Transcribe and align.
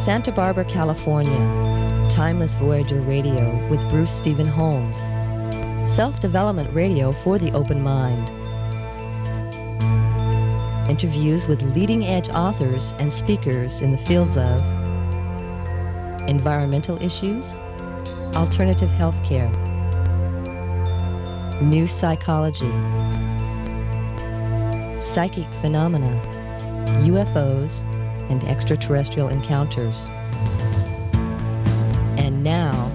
Santa 0.00 0.32
Barbara, 0.32 0.64
California, 0.64 2.06
Timeless 2.08 2.54
Voyager 2.54 3.02
Radio 3.02 3.68
with 3.68 3.86
Bruce 3.90 4.10
Stephen 4.10 4.46
Holms. 4.46 4.96
Self 5.86 6.20
development 6.20 6.74
radio 6.74 7.12
for 7.12 7.38
the 7.38 7.52
open 7.52 7.82
mind. 7.82 8.30
Interviews 10.88 11.46
with 11.46 11.62
leading 11.76 12.06
edge 12.06 12.30
authors 12.30 12.94
and 12.98 13.12
speakers 13.12 13.82
in 13.82 13.92
the 13.92 13.98
fields 13.98 14.38
of 14.38 14.62
environmental 16.26 16.96
issues, 17.02 17.52
alternative 18.34 18.88
healthcare, 18.88 19.52
new 21.60 21.86
psychology, 21.86 22.72
psychic 24.98 25.46
phenomena, 25.60 26.18
UFOs, 27.04 27.84
and 28.30 28.42
extraterrestrial 28.44 29.28
encounters. 29.28 30.08
And 32.16 32.42
now, 32.42 32.90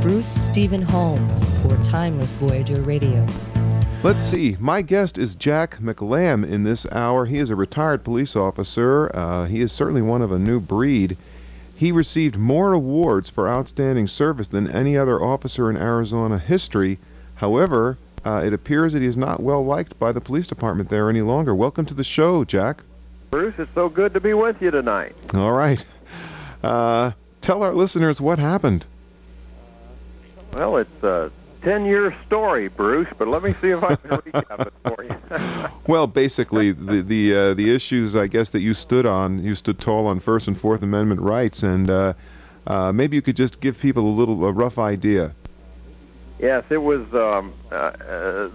Bruce 0.00 0.28
Stephen 0.28 0.84
Holms 0.84 1.52
for 1.62 1.82
Timeless 1.82 2.34
Voyager 2.34 2.80
Radio. 2.82 3.26
Let's 4.02 4.22
see. 4.22 4.56
My 4.58 4.80
guest 4.80 5.18
is 5.18 5.34
Jack 5.34 5.76
McLamb 5.78 6.48
in 6.48 6.64
this 6.64 6.86
hour. 6.90 7.26
He 7.26 7.36
is 7.36 7.50
a 7.50 7.56
retired 7.56 8.02
police 8.02 8.34
officer. 8.34 9.14
Uh, 9.14 9.44
he 9.44 9.60
is 9.60 9.72
certainly 9.72 10.00
one 10.00 10.22
of 10.22 10.32
a 10.32 10.38
new 10.38 10.58
breed. 10.58 11.18
He 11.76 11.92
received 11.92 12.38
more 12.38 12.72
awards 12.72 13.28
for 13.28 13.48
outstanding 13.48 14.06
service 14.06 14.48
than 14.48 14.70
any 14.70 14.96
other 14.96 15.22
officer 15.22 15.68
in 15.68 15.76
Arizona 15.76 16.38
history. 16.38 16.98
However, 17.36 17.98
uh, 18.24 18.42
it 18.44 18.52
appears 18.52 18.92
that 18.92 19.02
he 19.02 19.08
is 19.08 19.16
not 19.16 19.42
well 19.42 19.64
liked 19.64 19.98
by 19.98 20.12
the 20.12 20.20
police 20.20 20.46
department 20.46 20.88
there 20.88 21.10
any 21.10 21.22
longer. 21.22 21.54
Welcome 21.54 21.86
to 21.86 21.94
the 21.94 22.04
show, 22.04 22.44
Jack. 22.44 22.84
Bruce, 23.30 23.54
it's 23.58 23.72
so 23.74 23.88
good 23.88 24.12
to 24.14 24.20
be 24.20 24.34
with 24.34 24.60
you 24.60 24.70
tonight. 24.70 25.14
All 25.34 25.52
right. 25.52 25.84
Uh, 26.62 27.12
tell 27.40 27.62
our 27.62 27.72
listeners 27.72 28.20
what 28.20 28.38
happened. 28.38 28.86
Well, 30.52 30.78
it's 30.78 31.02
a 31.04 31.30
10 31.62 31.84
year 31.84 32.14
story, 32.26 32.68
Bruce, 32.68 33.08
but 33.18 33.28
let 33.28 33.42
me 33.42 33.52
see 33.54 33.70
if 33.70 33.84
I 33.84 33.94
can 33.94 34.10
recap 34.10 34.66
it 34.66 34.72
for 34.84 35.04
you. 35.04 35.68
well, 35.86 36.08
basically, 36.08 36.72
the 36.72 37.02
the 37.02 37.34
uh, 37.34 37.54
the 37.54 37.72
issues 37.72 38.16
I 38.16 38.26
guess 38.26 38.50
that 38.50 38.60
you 38.60 38.74
stood 38.74 39.06
on, 39.06 39.42
you 39.44 39.54
stood 39.54 39.78
tall 39.78 40.06
on 40.06 40.18
First 40.18 40.48
and 40.48 40.58
Fourth 40.58 40.82
Amendment 40.82 41.20
rights, 41.20 41.62
and 41.62 41.88
uh, 41.88 42.14
uh, 42.66 42.92
maybe 42.92 43.14
you 43.14 43.22
could 43.22 43.36
just 43.36 43.60
give 43.60 43.78
people 43.78 44.08
a 44.08 44.10
little 44.10 44.44
a 44.44 44.52
rough 44.52 44.78
idea. 44.78 45.34
Yes, 46.40 46.64
it 46.70 46.78
was. 46.82 47.02
Um, 47.14 47.52
uh, 47.70 47.74
uh, 47.74 48.50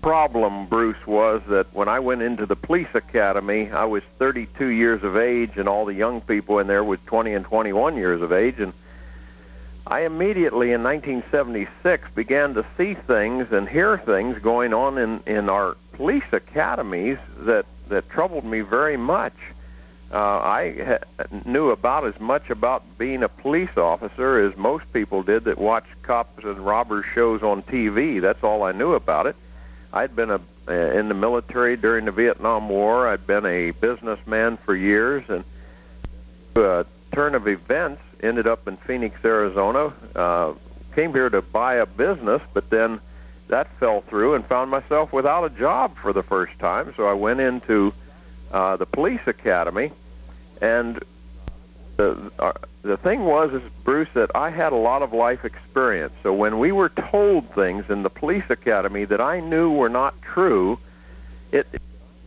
problem, 0.00 0.66
Bruce, 0.66 1.06
was 1.06 1.42
that 1.48 1.72
when 1.74 1.88
I 1.88 2.00
went 2.00 2.22
into 2.22 2.46
the 2.46 2.56
police 2.56 2.94
academy, 2.94 3.70
I 3.70 3.84
was 3.84 4.02
32 4.18 4.66
years 4.66 5.02
of 5.02 5.16
age, 5.16 5.52
and 5.56 5.68
all 5.68 5.84
the 5.84 5.94
young 5.94 6.20
people 6.20 6.58
in 6.58 6.66
there 6.66 6.84
was 6.84 6.98
20 7.06 7.34
and 7.34 7.44
21 7.44 7.96
years 7.96 8.22
of 8.22 8.32
age, 8.32 8.60
and 8.60 8.72
I 9.86 10.00
immediately 10.00 10.72
in 10.72 10.82
1976 10.82 12.10
began 12.14 12.54
to 12.54 12.64
see 12.76 12.92
things 12.92 13.52
and 13.52 13.66
hear 13.66 13.96
things 13.96 14.38
going 14.38 14.74
on 14.74 14.98
in, 14.98 15.20
in 15.26 15.48
our 15.48 15.76
police 15.92 16.30
academies 16.30 17.16
that, 17.38 17.64
that 17.88 18.10
troubled 18.10 18.44
me 18.44 18.60
very 18.60 18.98
much. 18.98 19.34
Uh, 20.12 20.18
I 20.18 20.98
ha- 21.18 21.26
knew 21.44 21.70
about 21.70 22.04
as 22.04 22.18
much 22.20 22.50
about 22.50 22.82
being 22.98 23.22
a 23.22 23.28
police 23.28 23.76
officer 23.76 24.38
as 24.38 24.56
most 24.56 24.90
people 24.92 25.22
did 25.22 25.44
that 25.44 25.58
watched 25.58 26.02
cops 26.02 26.44
and 26.44 26.58
robbers 26.58 27.06
shows 27.14 27.42
on 27.42 27.62
TV. 27.62 28.20
That's 28.20 28.44
all 28.44 28.62
I 28.62 28.72
knew 28.72 28.92
about 28.92 29.26
it. 29.26 29.36
I'd 29.92 30.14
been 30.14 30.30
a, 30.30 30.40
uh, 30.68 30.72
in 30.72 31.08
the 31.08 31.14
military 31.14 31.76
during 31.76 32.04
the 32.04 32.12
Vietnam 32.12 32.68
War. 32.68 33.08
I'd 33.08 33.26
been 33.26 33.46
a 33.46 33.70
businessman 33.72 34.56
for 34.58 34.74
years, 34.74 35.24
and 35.28 35.44
a 36.56 36.86
turn 37.12 37.34
of 37.34 37.46
events, 37.48 38.02
ended 38.22 38.46
up 38.46 38.66
in 38.68 38.76
Phoenix, 38.76 39.24
Arizona. 39.24 39.92
Uh, 40.14 40.52
came 40.94 41.12
here 41.12 41.30
to 41.30 41.40
buy 41.40 41.74
a 41.74 41.86
business, 41.86 42.42
but 42.52 42.68
then 42.70 43.00
that 43.48 43.68
fell 43.78 44.02
through 44.02 44.34
and 44.34 44.44
found 44.44 44.70
myself 44.70 45.12
without 45.12 45.44
a 45.44 45.50
job 45.50 45.96
for 45.96 46.12
the 46.12 46.22
first 46.22 46.58
time. 46.58 46.92
So 46.96 47.06
I 47.06 47.14
went 47.14 47.40
into 47.40 47.94
uh, 48.52 48.76
the 48.76 48.86
police 48.86 49.20
academy, 49.26 49.92
and 50.60 51.02
the 51.98 52.32
uh, 52.38 52.52
the 52.82 52.96
thing 52.96 53.26
was, 53.26 53.52
is 53.52 53.62
Bruce, 53.84 54.08
that 54.14 54.30
I 54.34 54.48
had 54.48 54.72
a 54.72 54.76
lot 54.76 55.02
of 55.02 55.12
life 55.12 55.44
experience. 55.44 56.14
So 56.22 56.32
when 56.32 56.58
we 56.58 56.72
were 56.72 56.88
told 56.88 57.50
things 57.50 57.90
in 57.90 58.02
the 58.02 58.08
police 58.08 58.48
academy 58.48 59.04
that 59.04 59.20
I 59.20 59.40
knew 59.40 59.70
were 59.70 59.90
not 59.90 60.14
true, 60.22 60.78
it 61.52 61.66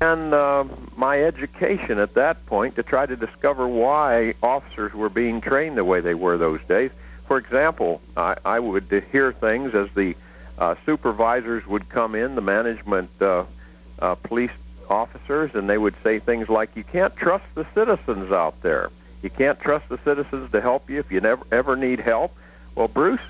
and 0.02 0.34
uh, 0.34 0.66
my 0.96 1.24
education 1.24 2.00
at 2.00 2.14
that 2.16 2.46
point 2.48 2.76
to 2.76 2.84
try 2.84 3.06
to 3.06 3.16
discover 3.16 3.68
why 3.68 4.34
officers 4.44 4.94
were 4.94 5.09
being 5.09 5.42
trained 5.42 5.78
the 5.78 5.86
way 5.86 6.00
they 6.02 6.16
were 6.16 6.38
those 6.38 6.62
days. 6.68 6.92
For 7.28 7.38
example, 7.38 8.02
I, 8.18 8.36
I 8.44 8.59
would 8.59 9.03
hear 9.12 9.32
things 9.32 9.74
as 9.74 9.90
the 9.96 10.16
uh, 10.58 10.76
supervisors 10.86 11.66
would 11.68 11.88
come 11.88 12.16
in, 12.16 12.36
the 12.36 12.42
management 12.42 13.09
uh, 13.22 13.46
uh, 14.00 14.16
police 14.16 14.52
officers, 14.90 15.52
and 15.53 15.70
they 15.70 15.78
would 15.78 15.96
say 16.03 16.20
things 16.20 16.50
like, 16.50 16.76
"You 16.76 16.84
can't 16.84 17.16
trust 17.16 17.46
the 17.56 17.66
citizens 17.74 18.32
out 18.32 18.62
there. 18.64 18.90
You 19.22 19.30
can't 19.30 19.59
trust 19.59 19.90
the 19.90 20.00
citizens 20.04 20.52
to 20.52 20.62
help 20.62 20.90
you 20.90 21.00
if 21.00 21.12
you 21.12 21.22
never 21.22 21.46
ever 21.52 21.76
need 21.76 22.00
help." 22.00 22.36
Well, 22.76 22.88
Bruce, 22.88 23.22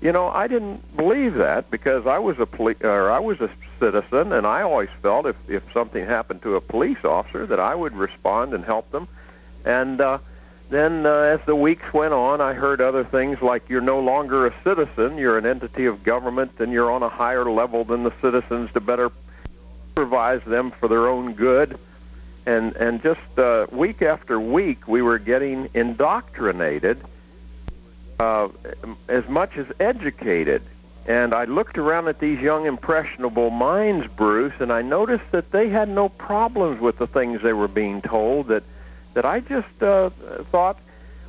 you 0.00 0.12
know, 0.12 0.28
I 0.28 0.46
didn't 0.46 0.96
believe 0.96 1.34
that 1.34 1.70
because 1.70 2.06
I 2.06 2.18
was 2.18 2.38
a 2.38 2.46
poli- 2.46 2.76
or 2.82 3.10
I 3.10 3.18
was 3.18 3.40
a 3.40 3.50
citizen, 3.80 4.32
and 4.32 4.46
I 4.46 4.62
always 4.62 4.90
felt 5.02 5.26
if 5.26 5.36
if 5.48 5.62
something 5.72 6.04
happened 6.04 6.42
to 6.42 6.56
a 6.56 6.60
police 6.60 7.04
officer 7.04 7.46
that 7.46 7.60
I 7.60 7.74
would 7.74 7.96
respond 7.96 8.54
and 8.54 8.64
help 8.64 8.90
them. 8.90 9.08
And 9.64 10.00
uh, 10.00 10.18
then, 10.70 11.06
uh, 11.06 11.10
as 11.10 11.40
the 11.46 11.56
weeks 11.56 11.92
went 11.92 12.14
on, 12.14 12.40
I 12.40 12.52
heard 12.52 12.80
other 12.80 13.04
things 13.04 13.40
like 13.40 13.68
you're 13.68 13.80
no 13.80 14.00
longer 14.00 14.46
a 14.46 14.54
citizen; 14.62 15.18
you're 15.18 15.38
an 15.38 15.46
entity 15.46 15.86
of 15.86 16.04
government, 16.04 16.52
and 16.58 16.72
you're 16.72 16.90
on 16.90 17.02
a 17.02 17.08
higher 17.08 17.50
level 17.50 17.84
than 17.84 18.02
the 18.02 18.12
citizens 18.20 18.72
to 18.72 18.80
better 18.80 19.10
supervise 19.96 20.42
them 20.42 20.70
for 20.70 20.88
their 20.88 21.08
own 21.08 21.32
good. 21.34 21.78
And 22.46 22.76
and 22.76 23.02
just 23.02 23.38
uh, 23.38 23.66
week 23.70 24.02
after 24.02 24.38
week, 24.38 24.86
we 24.86 25.00
were 25.02 25.18
getting 25.18 25.70
indoctrinated 25.74 26.98
uh, 28.20 28.48
as 29.08 29.28
much 29.28 29.56
as 29.56 29.66
educated. 29.80 30.62
And 31.06 31.34
I 31.34 31.44
looked 31.44 31.76
around 31.76 32.08
at 32.08 32.18
these 32.18 32.40
young, 32.40 32.64
impressionable 32.66 33.50
minds, 33.50 34.06
Bruce, 34.06 34.54
and 34.58 34.72
I 34.72 34.80
noticed 34.80 35.30
that 35.32 35.50
they 35.50 35.68
had 35.68 35.88
no 35.88 36.08
problems 36.08 36.80
with 36.80 36.96
the 36.96 37.06
things 37.06 37.42
they 37.42 37.52
were 37.52 37.68
being 37.68 38.00
told 38.00 38.48
that, 38.48 38.62
that 39.12 39.26
I 39.26 39.40
just 39.40 39.82
uh, 39.82 40.08
thought 40.50 40.78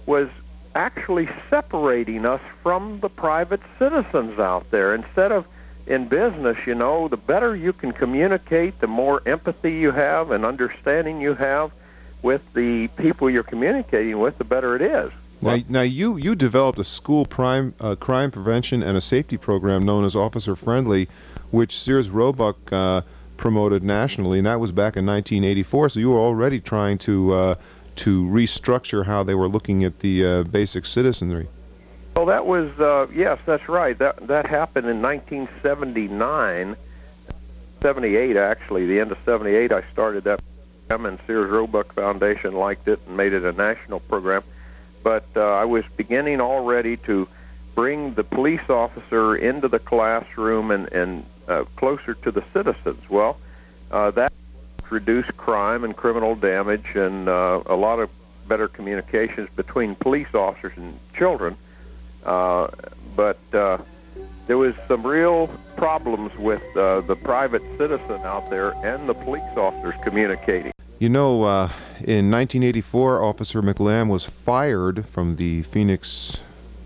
was 0.05 0.29
actually 0.75 1.27
separating 1.49 2.25
us 2.25 2.41
from 2.63 3.01
the 3.01 3.09
private 3.09 3.61
citizens 3.77 4.39
out 4.39 4.69
there. 4.71 4.95
Instead 4.95 5.33
of 5.33 5.45
in 5.87 6.07
business, 6.07 6.57
you 6.65 6.75
know, 6.75 7.07
the 7.07 7.17
better 7.17 7.55
you 7.55 7.73
can 7.73 7.91
communicate, 7.91 8.79
the 8.79 8.87
more 8.87 9.21
empathy 9.25 9.73
you 9.73 9.91
have 9.91 10.31
and 10.31 10.45
understanding 10.45 11.21
you 11.21 11.35
have 11.35 11.71
with 12.21 12.41
the 12.53 12.87
people 12.89 13.29
you're 13.29 13.43
communicating 13.43 14.19
with, 14.19 14.37
the 14.37 14.43
better 14.43 14.75
it 14.75 14.81
is. 14.81 15.11
Now, 15.41 15.57
now 15.69 15.81
you, 15.81 16.17
you 16.17 16.33
developed 16.33 16.79
a 16.79 16.83
school 16.83 17.25
prime, 17.25 17.75
uh, 17.79 17.95
crime 17.95 18.31
prevention 18.31 18.81
and 18.81 18.97
a 18.97 19.01
safety 19.01 19.37
program 19.37 19.85
known 19.85 20.03
as 20.03 20.15
Officer 20.15 20.55
Friendly, 20.55 21.07
which 21.51 21.77
Sears 21.77 22.09
Roebuck 22.09 22.57
uh, 22.71 23.01
promoted 23.37 23.83
nationally, 23.83 24.39
and 24.39 24.47
that 24.47 24.59
was 24.59 24.71
back 24.71 24.97
in 24.97 25.05
1984. 25.05 25.89
So 25.89 25.99
you 25.99 26.09
were 26.09 26.19
already 26.19 26.59
trying 26.59 26.97
to 26.99 27.33
uh, 27.33 27.55
to 27.97 28.25
restructure 28.25 29.05
how 29.05 29.23
they 29.23 29.35
were 29.35 29.47
looking 29.47 29.83
at 29.83 29.99
the 29.99 30.25
uh, 30.25 30.43
basic 30.43 30.85
citizenry. 30.85 31.47
Well, 32.15 32.25
that 32.27 32.45
was 32.45 32.71
uh, 32.79 33.07
yes, 33.13 33.39
that's 33.45 33.67
right. 33.67 33.97
That 33.97 34.27
that 34.27 34.47
happened 34.47 34.87
in 34.87 35.01
1979, 35.01 36.75
78 37.81 38.37
actually. 38.37 38.85
The 38.85 38.99
end 38.99 39.11
of 39.11 39.17
78, 39.25 39.71
I 39.71 39.83
started 39.91 40.23
that 40.23 40.39
program, 40.87 41.05
and 41.05 41.19
Sears 41.27 41.49
Roebuck 41.49 41.93
Foundation 41.93 42.53
liked 42.53 42.87
it 42.87 42.99
and 43.07 43.17
made 43.17 43.33
it 43.33 43.43
a 43.43 43.51
national 43.51 43.99
program 44.01 44.43
but 45.05 45.25
uh, 45.35 45.53
I 45.53 45.65
was 45.65 45.85
beginning 45.97 46.41
already 46.41 46.97
to 46.97 47.27
bring 47.75 48.15
the 48.15 48.23
police 48.23 48.67
officer 48.69 49.35
into 49.35 49.67
the 49.67 49.77
classroom 49.77 50.71
and, 50.71 50.91
and 50.91 51.23
uh, 51.47 51.65
closer 51.75 52.15
to 52.15 52.31
the 52.31 52.43
citizens. 52.51 53.07
Well, 53.07 53.37
uh, 53.91 54.09
that 54.11 54.33
reduced 54.89 55.37
crime 55.37 55.83
and 55.83 55.95
criminal 55.95 56.33
damage 56.33 56.95
and 56.95 57.29
uh, 57.29 57.61
a 57.67 57.75
lot 57.75 57.99
of 57.99 58.09
better 58.47 58.67
communications 58.67 59.47
between 59.55 59.93
police 59.93 60.33
officers 60.33 60.73
and 60.75 60.97
children. 61.13 61.55
Uh, 62.25 62.67
but 63.15 63.39
uh, 63.53 63.77
there 64.47 64.57
was 64.57 64.75
some 64.87 65.05
real 65.05 65.47
problems 65.75 66.35
with 66.37 66.63
uh, 66.75 67.01
the 67.01 67.15
private 67.15 67.61
citizen 67.77 68.21
out 68.21 68.49
there 68.49 68.71
and 68.85 69.07
the 69.07 69.13
police 69.13 69.43
officers 69.57 69.95
communicating. 70.03 70.71
You 70.99 71.09
know, 71.09 71.43
uh, 71.43 71.65
in 71.99 72.31
1984, 72.31 73.21
Officer 73.21 73.61
McLamb 73.61 74.07
was 74.07 74.25
fired 74.25 75.05
from 75.05 75.35
the 75.35 75.63
Phoenix 75.63 76.37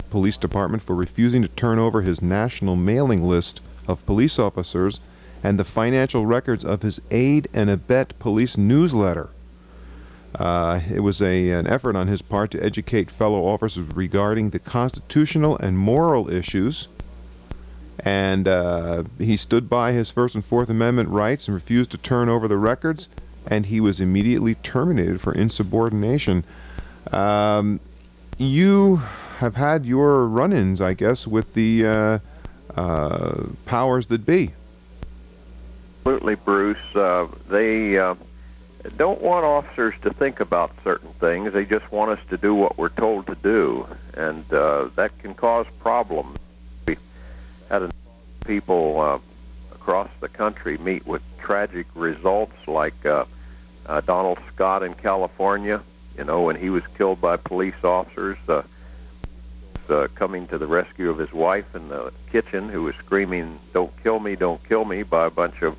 Police 0.09 0.37
Department 0.37 0.81
for 0.81 0.95
refusing 0.95 1.41
to 1.43 1.47
turn 1.47 1.77
over 1.77 2.01
his 2.01 2.21
national 2.21 2.75
mailing 2.75 3.23
list 3.27 3.61
of 3.87 4.05
police 4.05 4.39
officers 4.39 4.99
and 5.43 5.59
the 5.59 5.63
financial 5.63 6.25
records 6.25 6.65
of 6.65 6.81
his 6.81 6.99
aid 7.11 7.47
and 7.53 7.69
abet 7.69 8.17
police 8.19 8.57
newsletter. 8.57 9.29
Uh, 10.35 10.79
it 10.93 10.99
was 10.99 11.21
a, 11.21 11.49
an 11.51 11.67
effort 11.67 11.95
on 11.95 12.07
his 12.07 12.21
part 12.21 12.51
to 12.51 12.63
educate 12.63 13.09
fellow 13.09 13.45
officers 13.45 13.85
regarding 13.95 14.51
the 14.51 14.59
constitutional 14.59 15.57
and 15.57 15.77
moral 15.77 16.29
issues. 16.29 16.87
And 18.05 18.47
uh, 18.47 19.03
he 19.17 19.35
stood 19.35 19.69
by 19.69 19.91
his 19.91 20.09
First 20.09 20.35
and 20.35 20.45
Fourth 20.45 20.69
Amendment 20.69 21.09
rights 21.09 21.47
and 21.47 21.55
refused 21.55 21.91
to 21.91 21.97
turn 21.97 22.29
over 22.29 22.47
the 22.47 22.57
records, 22.57 23.09
and 23.47 23.65
he 23.65 23.81
was 23.81 23.99
immediately 23.99 24.55
terminated 24.55 25.19
for 25.19 25.33
insubordination. 25.33 26.45
Um, 27.11 27.79
you 28.37 28.97
have 29.39 29.55
had 29.55 29.85
your 29.85 30.27
run 30.27 30.53
ins, 30.53 30.79
I 30.79 30.93
guess, 30.93 31.27
with 31.27 31.53
the 31.55 31.85
uh, 31.85 32.19
uh, 32.75 33.43
powers 33.65 34.07
that 34.07 34.25
be. 34.25 34.51
Absolutely, 36.05 36.35
Bruce. 36.35 36.95
Uh, 36.95 37.27
they 37.49 37.97
uh, 37.97 38.15
don't 38.97 39.21
want 39.21 39.45
officers 39.45 39.93
to 40.01 40.13
think 40.13 40.39
about 40.39 40.71
certain 40.83 41.11
things. 41.13 41.53
They 41.53 41.65
just 41.65 41.91
want 41.91 42.11
us 42.11 42.19
to 42.29 42.37
do 42.37 42.55
what 42.55 42.77
we're 42.77 42.89
told 42.89 43.27
to 43.27 43.35
do, 43.35 43.87
and 44.15 44.51
uh, 44.53 44.89
that 44.95 45.17
can 45.19 45.33
cause 45.33 45.65
problems. 45.79 46.37
We 46.87 46.97
had 47.69 47.83
a 47.83 47.89
people 48.45 48.99
uh, 48.99 49.19
across 49.73 50.09
the 50.21 50.29
country 50.29 50.77
meet 50.77 51.05
with 51.05 51.21
tragic 51.39 51.87
results, 51.93 52.55
like 52.67 53.05
uh, 53.05 53.25
uh, 53.85 54.01
Donald 54.01 54.39
Scott 54.53 54.83
in 54.83 54.93
California. 54.93 55.81
You 56.17 56.23
know, 56.23 56.43
when 56.43 56.55
he 56.55 56.69
was 56.69 56.85
killed 56.97 57.19
by 57.19 57.37
police 57.37 57.83
officers, 57.83 58.37
uh, 58.47 58.63
uh, 59.89 60.07
coming 60.15 60.47
to 60.47 60.57
the 60.57 60.67
rescue 60.67 61.09
of 61.09 61.17
his 61.17 61.33
wife 61.33 61.75
in 61.75 61.89
the 61.89 62.13
kitchen, 62.31 62.69
who 62.69 62.83
was 62.83 62.95
screaming, 62.95 63.59
"Don't 63.73 63.91
kill 64.03 64.19
me! 64.19 64.35
Don't 64.35 64.63
kill 64.67 64.85
me!" 64.85 65.03
by 65.03 65.25
a 65.25 65.29
bunch 65.29 65.61
of 65.63 65.75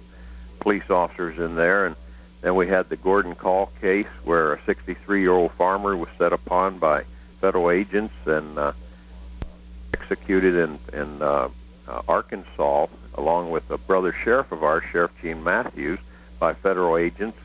police 0.59 0.91
officers 0.91 1.39
in 1.39 1.55
there, 1.57 1.87
and 1.87 1.97
then 2.41 2.55
we 2.55 2.67
had 2.67 2.89
the 2.89 2.97
Gordon 2.97 3.35
Kahl 3.35 3.71
case 3.81 4.07
where 4.25 4.55
a 4.55 4.59
63-year-old 4.59 5.53
farmer 5.53 5.97
was 5.97 6.09
set 6.17 6.33
upon 6.33 6.79
by 6.79 7.05
federal 7.41 7.71
agents 7.71 8.15
and 8.27 8.59
uh, 8.59 8.73
executed 9.95 10.55
in, 10.55 10.79
in 10.93 11.23
uh, 11.23 11.49
uh, 11.87 12.03
Arkansas, 12.09 12.87
along 13.15 13.51
with 13.51 13.71
a 13.71 13.79
brother 13.79 14.13
sheriff 14.13 14.53
of 14.53 14.65
ours, 14.65 14.85
Sheriff 14.91 15.11
Gene 15.21 15.45
Matthews, 15.45 15.99
by 16.39 16.55
federal 16.55 16.97
agents. 16.97 17.39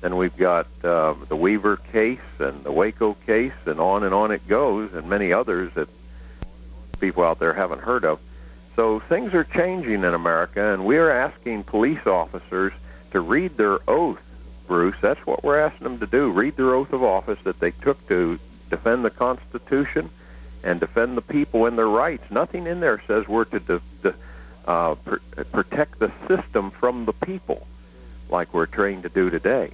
Then 0.00 0.16
we've 0.16 0.36
got 0.36 0.66
uh, 0.84 1.14
the 1.28 1.36
Weaver 1.36 1.78
case 1.92 2.20
and 2.38 2.62
the 2.62 2.70
Waco 2.70 3.14
case, 3.26 3.52
and 3.64 3.80
on 3.80 4.04
and 4.04 4.14
on 4.14 4.30
it 4.30 4.46
goes, 4.46 4.92
and 4.94 5.08
many 5.08 5.32
others 5.32 5.72
that 5.74 5.88
people 7.00 7.24
out 7.24 7.38
there 7.38 7.54
haven't 7.54 7.80
heard 7.80 8.04
of. 8.04 8.20
So 8.76 9.00
things 9.00 9.34
are 9.34 9.42
changing 9.42 10.04
in 10.04 10.14
America, 10.14 10.72
and 10.72 10.84
we 10.84 10.98
are 10.98 11.10
asking 11.10 11.64
police 11.64 12.06
officers 12.06 12.72
to 13.10 13.20
read 13.20 13.56
their 13.56 13.78
oath 13.88 14.20
Bruce. 14.66 14.96
That's 15.00 15.24
what 15.26 15.44
we're 15.44 15.58
asking 15.58 15.84
them 15.84 15.98
to 15.98 16.06
do. 16.06 16.30
Read 16.30 16.56
their 16.56 16.74
oath 16.74 16.92
of 16.92 17.02
office 17.02 17.38
that 17.44 17.60
they 17.60 17.70
took 17.70 18.06
to 18.08 18.38
defend 18.70 19.04
the 19.04 19.10
Constitution 19.10 20.10
and 20.64 20.80
defend 20.80 21.16
the 21.16 21.22
people 21.22 21.66
and 21.66 21.78
their 21.78 21.88
rights. 21.88 22.30
Nothing 22.30 22.66
in 22.66 22.80
there 22.80 23.00
says 23.06 23.28
we're 23.28 23.44
to 23.46 23.60
de- 23.60 23.80
de- 24.02 24.14
uh, 24.66 24.96
pr- 24.96 25.16
protect 25.52 25.98
the 25.98 26.10
system 26.26 26.70
from 26.70 27.04
the 27.04 27.12
people, 27.12 27.66
like 28.28 28.52
we're 28.52 28.66
trained 28.66 29.04
to 29.04 29.08
do 29.08 29.30
today. 29.30 29.70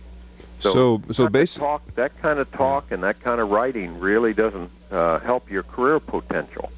So, 0.61 0.73
so, 0.73 1.03
so 1.13 1.29
basically, 1.29 1.67
talk, 1.67 1.95
that 1.97 2.17
kind 2.21 2.39
of 2.39 2.51
talk 2.53 2.93
and 2.93 3.03
that 3.03 3.21
kind 3.21 3.41
of 3.41 3.51
writing 3.51 3.99
really 3.99 4.33
doesn't 4.33 4.71
uh, 4.91 5.19
help 5.21 5.51
your 5.51 5.65
career 5.65 5.99
potential. 5.99 6.71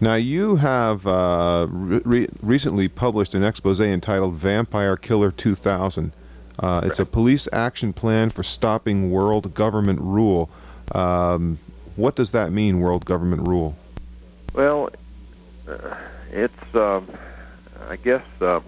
Now, 0.00 0.14
you 0.14 0.56
have 0.56 1.06
uh, 1.06 1.66
re- 1.70 2.28
recently 2.40 2.86
published 2.88 3.34
an 3.34 3.42
expose 3.42 3.80
entitled 3.80 4.34
Vampire 4.34 4.96
Killer 4.96 5.30
2000. 5.30 6.12
Uh, 6.58 6.80
it's 6.84 6.98
a 6.98 7.06
police 7.06 7.48
action 7.52 7.92
plan 7.92 8.30
for 8.30 8.42
stopping 8.42 9.10
world 9.10 9.54
government 9.54 10.00
rule. 10.00 10.50
Um, 10.92 11.58
what 11.96 12.16
does 12.16 12.32
that 12.32 12.52
mean, 12.52 12.80
world 12.80 13.04
government 13.04 13.46
rule? 13.46 13.76
Well, 14.54 14.90
uh, 15.68 15.94
it's, 16.32 16.74
um, 16.74 17.08
I 17.88 17.96
guess, 17.96 18.24
uh, 18.40 18.60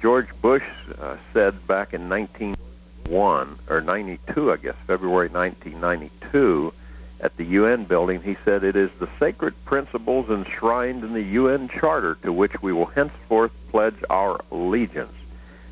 George 0.00 0.28
Bush 0.40 0.64
uh, 1.00 1.16
said 1.32 1.66
back 1.66 1.94
in 1.94 2.08
1991, 2.08 3.58
or 3.68 3.80
92, 3.80 4.52
I 4.52 4.56
guess, 4.56 4.74
February 4.86 5.28
1992, 5.28 6.72
at 7.20 7.36
the 7.36 7.44
UN 7.44 7.84
building, 7.84 8.20
he 8.20 8.36
said, 8.44 8.64
It 8.64 8.74
is 8.74 8.90
the 8.98 9.08
sacred 9.20 9.54
principles 9.64 10.28
enshrined 10.28 11.04
in 11.04 11.12
the 11.12 11.22
UN 11.22 11.68
Charter 11.68 12.16
to 12.22 12.32
which 12.32 12.60
we 12.62 12.72
will 12.72 12.86
henceforth 12.86 13.52
pledge 13.70 13.94
our 14.10 14.40
allegiance. 14.50 15.12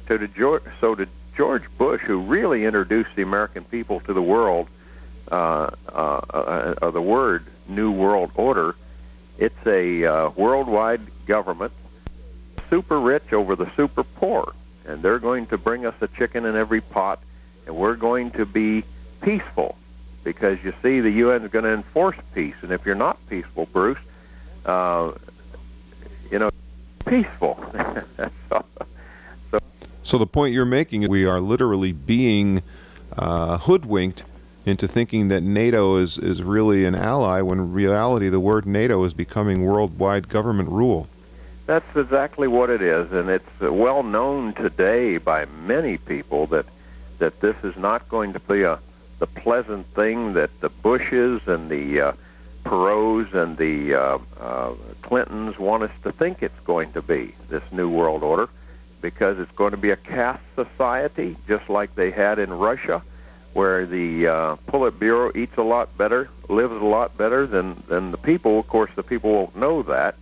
So 0.06 0.18
to, 0.18 0.60
so 0.80 0.94
to 0.94 1.08
George 1.40 1.64
Bush, 1.78 2.02
who 2.02 2.18
really 2.18 2.66
introduced 2.66 3.16
the 3.16 3.22
American 3.22 3.64
people 3.64 4.00
to 4.00 4.12
the 4.12 4.20
world, 4.20 4.68
uh, 5.32 5.70
uh, 5.88 6.20
uh, 6.34 6.74
uh, 6.82 6.90
the 6.90 7.00
word 7.00 7.46
New 7.66 7.90
World 7.90 8.30
Order. 8.34 8.76
It's 9.38 9.66
a 9.66 10.04
uh, 10.04 10.30
worldwide 10.36 11.00
government, 11.24 11.72
super 12.68 13.00
rich 13.00 13.32
over 13.32 13.56
the 13.56 13.70
super 13.74 14.04
poor, 14.04 14.52
and 14.84 15.02
they're 15.02 15.18
going 15.18 15.46
to 15.46 15.56
bring 15.56 15.86
us 15.86 15.94
a 16.02 16.08
chicken 16.08 16.44
in 16.44 16.56
every 16.56 16.82
pot, 16.82 17.20
and 17.64 17.74
we're 17.74 17.96
going 17.96 18.32
to 18.32 18.44
be 18.44 18.84
peaceful 19.22 19.78
because 20.24 20.62
you 20.62 20.74
see, 20.82 21.00
the 21.00 21.10
UN 21.10 21.44
is 21.44 21.50
going 21.50 21.64
to 21.64 21.72
enforce 21.72 22.18
peace, 22.34 22.56
and 22.60 22.70
if 22.70 22.84
you're 22.84 22.94
not 22.94 23.16
peaceful, 23.30 23.64
Bruce, 23.64 23.96
uh, 24.66 25.10
you 26.30 26.38
know, 26.38 26.50
peaceful. 27.06 27.58
so, 28.50 28.62
so 30.10 30.18
the 30.18 30.26
point 30.26 30.52
you're 30.52 30.64
making 30.64 31.04
is 31.04 31.08
we 31.08 31.24
are 31.24 31.40
literally 31.40 31.92
being 31.92 32.64
uh, 33.16 33.58
hoodwinked 33.58 34.24
into 34.66 34.88
thinking 34.88 35.28
that 35.28 35.40
NATO 35.40 35.98
is, 35.98 36.18
is 36.18 36.42
really 36.42 36.84
an 36.84 36.96
ally 36.96 37.40
when 37.42 37.60
in 37.60 37.72
reality 37.72 38.28
the 38.28 38.40
word 38.40 38.66
NATO 38.66 39.04
is 39.04 39.14
becoming 39.14 39.62
worldwide 39.62 40.28
government 40.28 40.68
rule. 40.68 41.08
That's 41.66 41.96
exactly 41.96 42.48
what 42.48 42.70
it 42.70 42.82
is, 42.82 43.12
and 43.12 43.30
it's 43.30 43.60
well 43.60 44.02
known 44.02 44.52
today 44.54 45.18
by 45.18 45.44
many 45.44 45.96
people 45.96 46.48
that 46.48 46.66
that 47.20 47.40
this 47.40 47.54
is 47.62 47.76
not 47.76 48.08
going 48.08 48.32
to 48.32 48.40
be 48.40 48.62
a 48.62 48.80
the 49.20 49.28
pleasant 49.28 49.86
thing 49.94 50.32
that 50.32 50.50
the 50.60 50.70
Bushes 50.70 51.46
and 51.46 51.70
the 51.70 52.00
uh, 52.00 52.12
Perots 52.64 53.32
and 53.32 53.56
the 53.56 53.94
uh, 53.94 54.18
uh, 54.40 54.74
Clintons 55.02 55.56
want 55.56 55.84
us 55.84 55.92
to 56.02 56.10
think 56.10 56.42
it's 56.42 56.58
going 56.64 56.92
to 56.94 57.02
be 57.02 57.32
this 57.48 57.62
new 57.70 57.88
world 57.88 58.24
order 58.24 58.48
because 59.00 59.38
it's 59.38 59.52
going 59.52 59.72
to 59.72 59.76
be 59.76 59.90
a 59.90 59.96
caste 59.96 60.42
society, 60.54 61.36
just 61.48 61.68
like 61.68 61.94
they 61.94 62.10
had 62.10 62.38
in 62.38 62.52
Russia, 62.52 63.02
where 63.52 63.86
the 63.86 64.26
uh, 64.26 64.56
Politburo 64.68 65.34
eats 65.34 65.56
a 65.56 65.62
lot 65.62 65.96
better, 65.98 66.28
lives 66.48 66.72
a 66.72 66.84
lot 66.84 67.16
better 67.16 67.46
than, 67.46 67.82
than 67.88 68.10
the 68.10 68.16
people. 68.16 68.58
Of 68.58 68.68
course, 68.68 68.90
the 68.94 69.02
people 69.02 69.32
won't 69.32 69.56
know 69.56 69.82
that. 69.82 70.14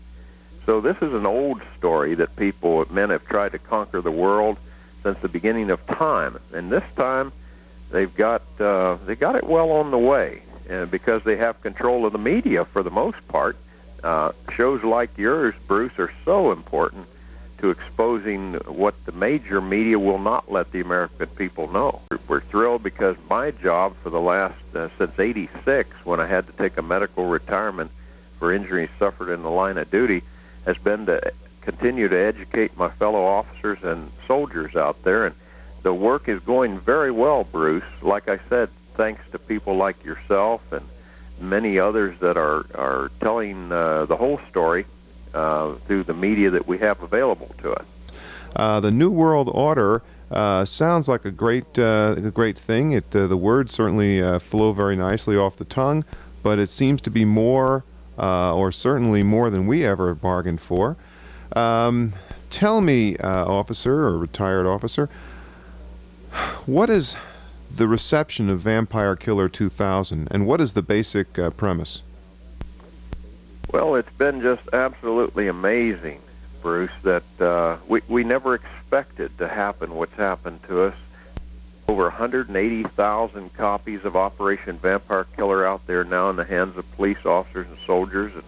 So 0.66 0.80
this 0.80 0.96
is 1.00 1.14
an 1.14 1.26
old 1.26 1.62
story 1.76 2.14
that 2.14 2.36
people, 2.36 2.86
men 2.90 3.10
have 3.10 3.24
tried 3.26 3.52
to 3.52 3.58
conquer 3.58 4.00
the 4.00 4.10
world 4.10 4.58
since 5.02 5.18
the 5.20 5.28
beginning 5.28 5.70
of 5.70 5.86
time. 5.86 6.38
And 6.52 6.70
this 6.70 6.84
time, 6.96 7.32
they've 7.90 8.14
got 8.14 8.42
uh, 8.60 8.96
they 9.06 9.14
got 9.16 9.34
it 9.36 9.44
well 9.44 9.72
on 9.72 9.90
the 9.90 9.98
way, 9.98 10.42
and 10.68 10.90
because 10.90 11.22
they 11.24 11.36
have 11.36 11.60
control 11.62 12.04
of 12.04 12.12
the 12.12 12.18
media 12.18 12.64
for 12.64 12.82
the 12.82 12.90
most 12.90 13.26
part. 13.28 13.56
Uh, 14.04 14.30
shows 14.52 14.84
like 14.84 15.18
yours, 15.18 15.56
Bruce, 15.66 15.98
are 15.98 16.12
so 16.24 16.52
important 16.52 17.04
to 17.58 17.70
exposing 17.70 18.54
what 18.54 18.94
the 19.04 19.12
major 19.12 19.60
media 19.60 19.98
will 19.98 20.18
not 20.18 20.50
let 20.50 20.70
the 20.72 20.80
American 20.80 21.26
people 21.28 21.70
know. 21.70 22.00
We're 22.26 22.40
thrilled 22.40 22.82
because 22.82 23.16
my 23.28 23.50
job 23.50 23.96
for 24.02 24.10
the 24.10 24.20
last, 24.20 24.56
uh, 24.74 24.88
since 24.96 25.18
86, 25.18 25.90
when 26.04 26.20
I 26.20 26.26
had 26.26 26.46
to 26.46 26.52
take 26.52 26.76
a 26.78 26.82
medical 26.82 27.26
retirement 27.26 27.90
for 28.38 28.52
injuries 28.52 28.90
suffered 28.98 29.32
in 29.32 29.42
the 29.42 29.50
line 29.50 29.78
of 29.78 29.90
duty, 29.90 30.22
has 30.64 30.78
been 30.78 31.06
to 31.06 31.32
continue 31.62 32.08
to 32.08 32.16
educate 32.16 32.76
my 32.76 32.88
fellow 32.88 33.24
officers 33.24 33.82
and 33.82 34.10
soldiers 34.26 34.76
out 34.76 35.02
there. 35.02 35.26
And 35.26 35.34
the 35.82 35.92
work 35.92 36.28
is 36.28 36.40
going 36.40 36.78
very 36.78 37.10
well, 37.10 37.44
Bruce. 37.44 37.84
Like 38.02 38.28
I 38.28 38.38
said, 38.48 38.68
thanks 38.94 39.22
to 39.32 39.38
people 39.38 39.76
like 39.76 40.04
yourself 40.04 40.72
and 40.72 40.84
many 41.40 41.78
others 41.78 42.18
that 42.20 42.36
are, 42.36 42.66
are 42.74 43.10
telling 43.20 43.72
uh, 43.72 44.06
the 44.06 44.16
whole 44.16 44.40
story 44.50 44.86
uh, 45.34 45.74
through 45.86 46.02
the 46.04 46.14
media 46.14 46.50
that 46.50 46.66
we 46.66 46.78
have 46.78 47.02
available 47.02 47.54
to 47.58 47.72
us. 47.72 47.84
Uh, 48.56 48.80
the 48.80 48.90
New 48.90 49.10
World 49.10 49.50
Order 49.52 50.02
uh, 50.30 50.64
sounds 50.64 51.08
like 51.08 51.24
a 51.24 51.30
great, 51.30 51.78
uh, 51.78 52.14
a 52.16 52.30
great 52.30 52.58
thing. 52.58 52.92
It, 52.92 53.14
uh, 53.14 53.26
the 53.26 53.36
words 53.36 53.72
certainly 53.72 54.22
uh, 54.22 54.38
flow 54.38 54.72
very 54.72 54.96
nicely 54.96 55.36
off 55.36 55.56
the 55.56 55.64
tongue, 55.64 56.04
but 56.42 56.58
it 56.58 56.70
seems 56.70 57.00
to 57.02 57.10
be 57.10 57.24
more, 57.24 57.84
or 58.16 58.72
certainly 58.72 59.22
more 59.22 59.50
than 59.50 59.66
we 59.66 59.84
ever 59.84 60.14
bargained 60.14 60.60
for. 60.60 60.96
Um, 61.54 62.12
tell 62.50 62.80
me, 62.80 63.16
officer 63.18 64.04
or 64.04 64.18
retired 64.18 64.66
officer, 64.66 65.08
what 66.66 66.90
is 66.90 67.16
the 67.74 67.88
reception 67.88 68.50
of 68.50 68.60
Vampire 68.60 69.16
Killer 69.16 69.48
2000, 69.48 70.28
and 70.30 70.46
what 70.46 70.60
is 70.60 70.72
the 70.72 70.82
basic 70.82 71.32
premise? 71.56 72.02
Well, 73.72 73.96
it's 73.96 74.12
been 74.12 74.40
just 74.40 74.62
absolutely 74.72 75.48
amazing, 75.48 76.20
Bruce, 76.62 76.90
that 77.02 77.40
uh, 77.40 77.76
we, 77.86 78.00
we 78.08 78.24
never 78.24 78.54
expected 78.54 79.36
to 79.38 79.48
happen 79.48 79.94
what's 79.94 80.14
happened 80.16 80.62
to 80.64 80.82
us. 80.82 80.94
over 81.88 82.04
180,000 82.04 83.54
copies 83.54 84.04
of 84.04 84.16
Operation 84.16 84.78
Vampire 84.78 85.24
Killer 85.36 85.66
out 85.66 85.86
there 85.86 86.04
now 86.04 86.30
in 86.30 86.36
the 86.36 86.44
hands 86.44 86.76
of 86.76 86.90
police 86.96 87.24
officers 87.26 87.66
and 87.68 87.78
soldiers 87.86 88.34
and 88.34 88.42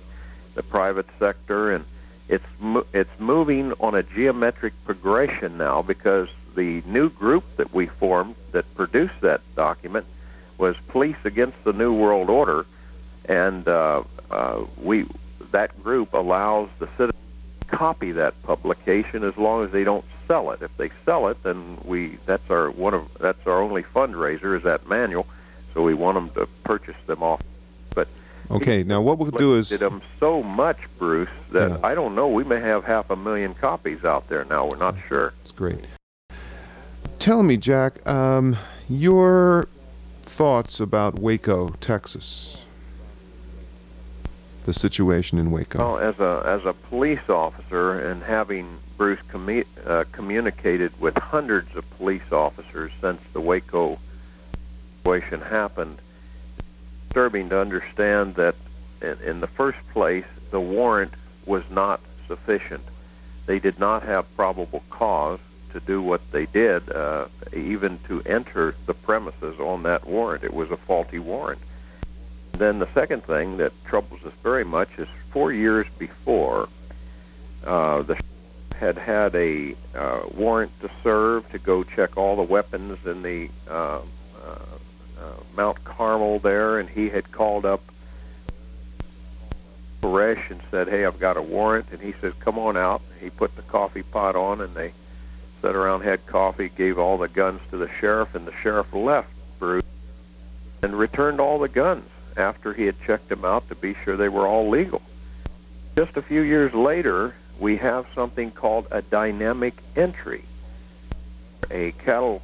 the 0.54 0.62
private 0.62 1.06
sector, 1.18 1.70
and 1.72 1.84
it's 2.28 2.46
mo- 2.58 2.86
it's 2.92 3.18
moving 3.20 3.72
on 3.80 3.94
a 3.94 4.02
geometric 4.02 4.72
progression 4.84 5.56
now 5.58 5.82
because 5.82 6.28
the 6.54 6.82
new 6.86 7.08
group 7.10 7.44
that 7.56 7.72
we 7.72 7.86
formed 7.86 8.34
that 8.52 8.74
produced 8.74 9.20
that 9.20 9.40
document 9.54 10.06
was 10.58 10.76
Police 10.88 11.16
Against 11.24 11.62
the 11.64 11.72
New 11.72 11.94
World 11.94 12.28
Order, 12.28 12.66
and 13.30 13.68
uh, 13.68 14.02
uh, 14.30 14.64
we 14.82 15.06
that 15.52 15.82
group 15.82 16.12
allows 16.12 16.68
the 16.80 16.86
citizens 16.98 17.14
to 17.60 17.66
copy 17.68 18.12
that 18.12 18.40
publication 18.42 19.22
as 19.22 19.36
long 19.36 19.64
as 19.64 19.70
they 19.70 19.84
don't 19.84 20.04
sell 20.26 20.50
it. 20.50 20.60
If 20.62 20.76
they 20.76 20.90
sell 21.04 21.28
it, 21.28 21.40
then 21.44 21.78
we 21.84 22.18
that's 22.26 22.50
our 22.50 22.70
one 22.72 22.92
of 22.92 23.08
that's 23.18 23.46
our 23.46 23.62
only 23.62 23.84
fundraiser 23.84 24.56
is 24.56 24.64
that 24.64 24.88
manual, 24.88 25.26
so 25.72 25.82
we 25.82 25.94
want 25.94 26.16
them 26.16 26.30
to 26.30 26.46
purchase 26.64 26.96
them 27.06 27.22
off. 27.22 27.40
But 27.94 28.08
Okay, 28.50 28.82
now 28.82 29.00
what 29.00 29.18
we'll 29.18 29.30
do 29.30 29.56
is 29.56 29.68
did 29.68 29.80
them 29.80 30.02
so 30.18 30.42
much, 30.42 30.78
Bruce, 30.98 31.28
that 31.52 31.70
Yeah. 31.70 31.78
I 31.84 31.94
don't 31.94 32.16
know. 32.16 32.26
We 32.26 32.42
may 32.42 32.58
have 32.58 32.84
half 32.84 33.10
a 33.10 33.16
million 33.16 33.54
copies 33.54 34.04
out 34.04 34.28
there 34.28 34.44
now. 34.44 34.66
We're 34.66 34.76
not 34.76 34.96
sure. 35.08 35.34
it's 35.42 35.52
great. 35.52 35.84
Tell 37.20 37.44
me, 37.44 37.56
Jack, 37.56 38.04
um, 38.08 38.56
your 38.88 39.68
thoughts 40.24 40.80
about 40.80 41.18
Waco, 41.18 41.68
Texas. 41.80 42.64
The 44.70 44.74
situation 44.74 45.38
in 45.38 45.50
Waco. 45.50 45.78
Well, 45.78 45.98
as 45.98 46.20
a 46.20 46.42
as 46.46 46.64
a 46.64 46.72
police 46.72 47.28
officer 47.28 48.08
and 48.08 48.22
having 48.22 48.78
Bruce 48.96 49.18
commu- 49.28 49.66
uh, 49.84 50.04
communicated 50.12 50.92
with 51.00 51.16
hundreds 51.18 51.74
of 51.74 51.90
police 51.98 52.30
officers 52.30 52.92
since 53.00 53.20
the 53.32 53.40
Waco 53.40 53.98
situation 54.98 55.40
happened, 55.40 55.98
it's 56.56 56.68
disturbing 57.08 57.48
to 57.48 57.58
understand 57.58 58.36
that 58.36 58.54
in, 59.02 59.18
in 59.26 59.40
the 59.40 59.48
first 59.48 59.78
place 59.92 60.26
the 60.52 60.60
warrant 60.60 61.14
was 61.46 61.68
not 61.68 62.00
sufficient. 62.28 62.84
They 63.46 63.58
did 63.58 63.80
not 63.80 64.04
have 64.04 64.24
probable 64.36 64.84
cause 64.88 65.40
to 65.72 65.80
do 65.80 66.00
what 66.00 66.20
they 66.30 66.46
did, 66.46 66.88
uh, 66.92 67.26
even 67.52 67.98
to 68.06 68.22
enter 68.24 68.76
the 68.86 68.94
premises 68.94 69.58
on 69.58 69.82
that 69.82 70.06
warrant. 70.06 70.44
It 70.44 70.54
was 70.54 70.70
a 70.70 70.76
faulty 70.76 71.18
warrant. 71.18 71.60
Then 72.52 72.78
the 72.78 72.88
second 72.92 73.24
thing 73.24 73.56
that 73.58 73.72
troubles 73.84 74.24
us 74.24 74.32
very 74.42 74.64
much 74.64 74.90
is 74.98 75.08
four 75.30 75.52
years 75.52 75.86
before, 75.98 76.68
uh, 77.64 78.02
the 78.02 78.18
had 78.80 78.96
had 78.96 79.34
a 79.34 79.76
uh, 79.94 80.22
warrant 80.34 80.72
to 80.80 80.90
serve 81.02 81.48
to 81.52 81.58
go 81.58 81.84
check 81.84 82.16
all 82.16 82.34
the 82.34 82.42
weapons 82.42 82.98
in 83.06 83.20
the 83.20 83.50
uh, 83.68 84.00
uh, 84.00 84.00
uh, 84.42 85.22
Mount 85.54 85.84
Carmel 85.84 86.38
there, 86.38 86.78
and 86.78 86.88
he 86.88 87.10
had 87.10 87.30
called 87.30 87.66
up 87.66 87.82
Koresh 90.00 90.50
and 90.50 90.60
said, 90.70 90.88
"Hey, 90.88 91.04
I've 91.04 91.20
got 91.20 91.36
a 91.36 91.42
warrant," 91.42 91.86
and 91.92 92.00
he 92.00 92.12
says, 92.12 92.32
"Come 92.40 92.58
on 92.58 92.78
out." 92.78 93.02
He 93.20 93.28
put 93.28 93.54
the 93.54 93.62
coffee 93.62 94.02
pot 94.02 94.34
on, 94.34 94.62
and 94.62 94.74
they 94.74 94.92
sat 95.60 95.76
around, 95.76 96.00
had 96.00 96.24
coffee, 96.26 96.70
gave 96.70 96.98
all 96.98 97.18
the 97.18 97.28
guns 97.28 97.60
to 97.70 97.76
the 97.76 97.90
sheriff, 98.00 98.34
and 98.34 98.46
the 98.46 98.54
sheriff 98.62 98.94
left 98.94 99.28
Bruce 99.58 99.84
and 100.82 100.98
returned 100.98 101.38
all 101.38 101.58
the 101.58 101.68
guns 101.68 102.08
after 102.36 102.72
he 102.72 102.86
had 102.86 103.00
checked 103.02 103.28
them 103.28 103.44
out 103.44 103.68
to 103.68 103.74
be 103.74 103.94
sure 104.04 104.16
they 104.16 104.28
were 104.28 104.46
all 104.46 104.68
legal. 104.68 105.02
Just 105.96 106.16
a 106.16 106.22
few 106.22 106.42
years 106.42 106.72
later, 106.72 107.34
we 107.58 107.76
have 107.76 108.06
something 108.14 108.50
called 108.50 108.86
a 108.90 109.02
dynamic 109.02 109.74
entry. 109.96 110.44
A 111.70 111.92
cattle 111.92 112.42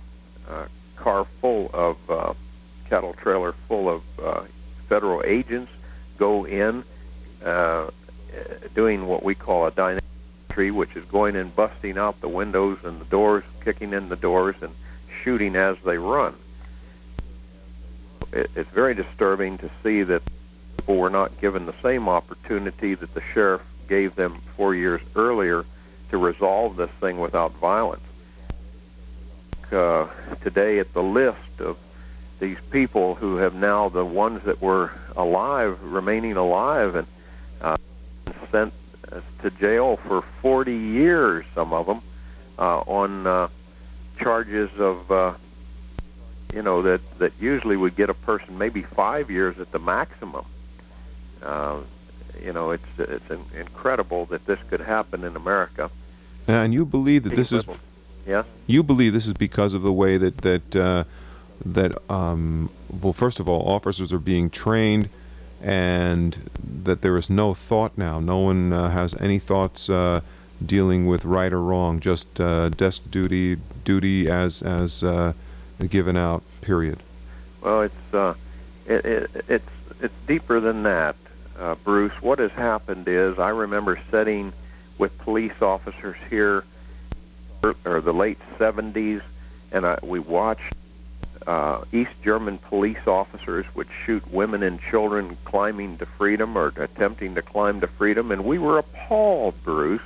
uh, 0.49 0.67
car 0.97 1.25
full 1.41 1.71
of 1.73 2.11
uh, 2.11 2.35
cattle 2.89 3.15
trailer 3.15 3.53
full 3.53 3.89
of 3.89 4.03
uh, 4.23 4.45
federal 4.89 5.23
agents 5.25 5.73
go 6.19 6.47
in, 6.47 6.85
uh, 7.45 7.91
doing 8.75 9.07
what 9.07 9.23
we 9.23 9.35
call 9.35 9.67
a 9.67 9.71
dynamic 9.71 10.05
entry, 10.51 10.71
which 10.71 10.95
is 10.97 11.05
going 11.07 11.37
in, 11.37 11.49
busting 11.51 11.99
out 11.99 12.21
the 12.21 12.29
windows 12.29 12.79
and 12.85 13.01
the 13.01 13.05
doors, 13.07 13.45
kicking 13.65 13.93
in 13.93 14.09
the 14.09 14.17
doors, 14.17 14.57
and 14.61 14.73
shooting 15.23 15.57
as 15.57 15.77
they 15.85 15.99
run 15.99 16.35
it, 18.37 18.51
it's 18.55 18.71
very 18.71 18.95
disturbing 18.95 19.59
to 19.59 19.71
see 19.83 20.03
that 20.03 20.23
people 20.77 20.97
were 20.97 21.11
not 21.11 21.41
given 21.41 21.67
the 21.67 21.75
same 21.83 22.09
opportunity 22.09 22.95
that 22.95 23.15
the 23.15 23.23
sheriff 23.33 23.63
gave 23.89 24.15
them 24.15 24.41
four 24.57 24.75
years 24.75 25.01
earlier 25.15 25.65
to 26.11 26.19
resolve 26.19 26.77
this 26.77 26.91
thing 27.01 27.19
without 27.19 27.53
violence. 27.53 28.03
Uh, 29.73 30.07
today, 30.43 30.79
at 30.79 30.93
the 30.93 31.03
list 31.03 31.61
of 31.61 31.77
these 32.39 32.59
people 32.71 33.15
who 33.15 33.37
have 33.37 33.55
now 33.55 33.89
the 33.89 34.05
ones 34.05 34.43
that 34.45 34.61
were 34.61 34.93
alive, 35.17 35.83
remaining 35.83 36.37
alive, 36.37 36.95
and 36.95 37.07
uh, 37.61 37.77
sent 38.53 38.73
to 39.43 39.51
jail 39.51 39.97
for 39.97 40.23
40 40.23 40.73
years, 40.73 41.45
some 41.55 41.73
of 41.73 41.87
them, 41.87 42.01
uh, 42.59 42.81
on 42.81 43.27
uh, 43.27 43.49
charges 44.19 44.71
of 44.79 45.11
uh, 45.11 45.33
you 46.57 46.63
know 46.63 46.81
that 46.81 47.03
that 47.19 47.33
usually 47.39 47.77
would 47.77 47.95
get 47.97 48.09
a 48.09 48.15
person 48.15 48.57
maybe 48.57 48.81
five 48.81 49.31
years 49.31 49.61
at 49.61 49.71
the 49.73 49.79
maximum. 49.79 50.47
Uh, 51.43 51.81
you 52.43 52.53
know, 52.53 52.71
it's 52.71 52.93
it's 52.99 53.31
in, 53.31 53.41
incredible 53.55 54.25
that 54.27 54.47
this 54.47 54.59
could 54.71 54.81
happen 54.81 55.23
in 55.23 55.37
America. 55.37 55.91
and 56.49 56.73
you 56.73 56.87
believe 56.87 57.25
that 57.25 57.37
this 57.37 57.53
is 57.53 57.65
yeah. 58.27 58.45
you 58.67 58.83
believe 58.83 59.13
this 59.13 59.27
is 59.27 59.35
because 59.35 59.75
of 59.75 59.83
the 59.83 59.93
way 59.93 60.17
that 60.17 60.39
that 60.39 60.75
uh, 60.75 61.05
that 61.65 61.93
um, 62.11 62.71
well, 63.03 63.13
first 63.13 63.39
of 63.39 63.51
all, 63.51 63.69
officers 63.69 64.11
are 64.11 64.19
being 64.19 64.49
trained, 64.49 65.11
and 65.63 66.51
that 66.85 67.03
there 67.03 67.19
is 67.19 67.29
no 67.29 67.53
thought 67.53 67.99
now. 67.99 68.19
No 68.19 68.39
one 68.39 68.73
uh, 68.73 68.89
has 68.89 69.15
any 69.21 69.39
thoughts 69.39 69.91
uh, 69.91 70.23
dealing 70.65 71.07
with 71.07 71.27
right 71.27 71.53
or 71.53 71.61
wrong. 71.61 72.01
Just 72.01 72.41
uh, 72.41 72.71
desk 72.71 73.03
duty, 73.11 73.59
duty 73.85 74.27
as 74.31 74.63
as 74.63 75.03
uh, 75.05 75.35
given 75.85 76.17
out. 76.17 76.43
Period. 76.61 77.03
Well, 77.63 77.83
it's 77.83 78.15
uh, 78.15 78.35
it, 78.87 79.05
it, 79.05 79.31
it's 79.49 79.71
it's 80.01 80.15
deeper 80.27 80.61
than 80.61 80.83
that, 80.85 81.17
uh, 81.59 81.75
Bruce. 81.77 82.21
What 82.23 82.39
has 82.39 82.53
happened 82.53 83.09
is 83.09 83.39
I 83.39 83.51
remember 83.51 83.99
sitting 84.11 84.53
with 84.99 85.17
police 85.19 85.61
officers 85.61 86.17
here, 86.31 86.65
or, 87.63 88.01
the 88.01 88.15
late 88.15 88.39
'70s, 88.59 89.23
and 89.73 89.87
I, 89.87 89.99
we 90.03 90.19
watched 90.19 90.75
uh, 91.47 91.85
East 91.93 92.11
German 92.23 92.59
police 92.59 93.07
officers 93.07 93.67
would 93.75 93.89
shoot 94.05 94.27
women 94.33 94.63
and 94.63 94.81
children 94.81 95.37
climbing 95.45 95.99
to 95.99 96.07
freedom 96.07 96.57
or 96.57 96.73
attempting 96.77 97.35
to 97.37 97.43
climb 97.43 97.81
to 97.81 97.87
freedom, 97.87 98.33
and 98.33 98.45
we 98.45 98.59
were 98.59 98.79
appalled, 98.79 99.55
Bruce, 99.63 100.03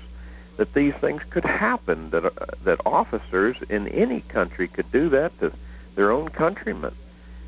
that 0.60 0.74
these 0.74 0.92
things 0.92 1.22
could 1.30 1.44
happen. 1.44 2.10
That 2.10 2.26
uh, 2.26 2.30
that 2.64 2.80
officers 2.84 3.56
in 3.70 3.88
any 3.88 4.20
country 4.20 4.68
could 4.68 4.92
do 4.92 5.08
that 5.08 5.30
to 5.40 5.52
their 5.94 6.10
own 6.12 6.28
countrymen. 6.28 6.94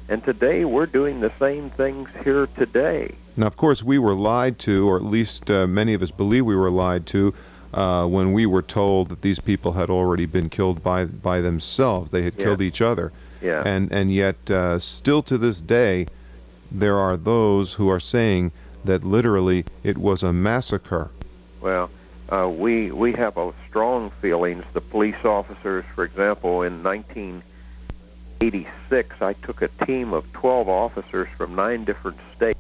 And 0.09 0.25
today 0.25 0.65
we're 0.65 0.87
doing 0.87 1.21
the 1.21 1.31
same 1.39 1.69
things 1.69 2.09
here 2.25 2.47
today. 2.47 3.15
Now, 3.37 3.47
of 3.47 3.57
course, 3.59 3.83
we 3.83 3.99
were 3.99 4.15
lied 4.15 4.59
to, 4.61 4.89
or 4.89 4.97
at 4.97 5.05
least 5.05 5.51
uh, 5.51 5.67
many 5.67 5.93
of 5.93 6.03
us 6.03 6.11
believe 6.11 6.47
we 6.47 6.57
were 6.57 6.71
lied 6.71 7.05
to, 7.09 7.35
uh, 7.75 8.07
when 8.07 8.33
we 8.33 8.47
were 8.47 8.63
told 8.63 9.11
that 9.11 9.21
these 9.21 9.41
people 9.41 9.73
had 9.73 9.91
already 9.91 10.25
been 10.25 10.49
killed 10.49 10.83
by 10.83 11.05
by 11.05 11.43
themselves. 11.43 12.11
They 12.11 12.23
had 12.23 12.35
Yeah. 12.39 12.45
killed 12.45 12.63
each 12.63 12.81
other. 12.81 13.13
Yeah. 13.43 13.63
And 13.67 13.93
and 13.93 14.11
yet, 14.11 14.51
uh, 14.51 14.79
still 14.79 15.23
to 15.25 15.37
this 15.37 15.61
day, 15.61 16.07
there 16.71 16.97
are 16.97 17.19
those 17.19 17.75
who 17.75 17.91
are 17.91 18.01
saying 18.01 18.53
that 18.87 19.05
literally 19.05 19.67
it 19.85 19.99
was 19.99 20.23
a 20.23 20.33
massacre. 20.33 21.11
Well, 21.61 21.91
uh, 22.33 22.49
we 22.49 22.91
we 22.91 23.13
have 23.13 23.37
a 23.37 23.53
strong 23.69 24.11
feelings. 24.11 24.65
The 24.73 24.81
police 24.81 25.23
officers, 25.25 25.85
for 25.95 26.03
example, 26.05 26.63
in 26.63 26.83
1986, 26.83 29.21
I 29.21 29.35
took 29.35 29.61
a 29.61 29.69
team 29.69 30.15
of 30.15 30.33
12 30.33 30.67
officers 30.69 31.29
from 31.37 31.55
nine 31.55 31.85
different 31.85 32.17
states 32.35 32.59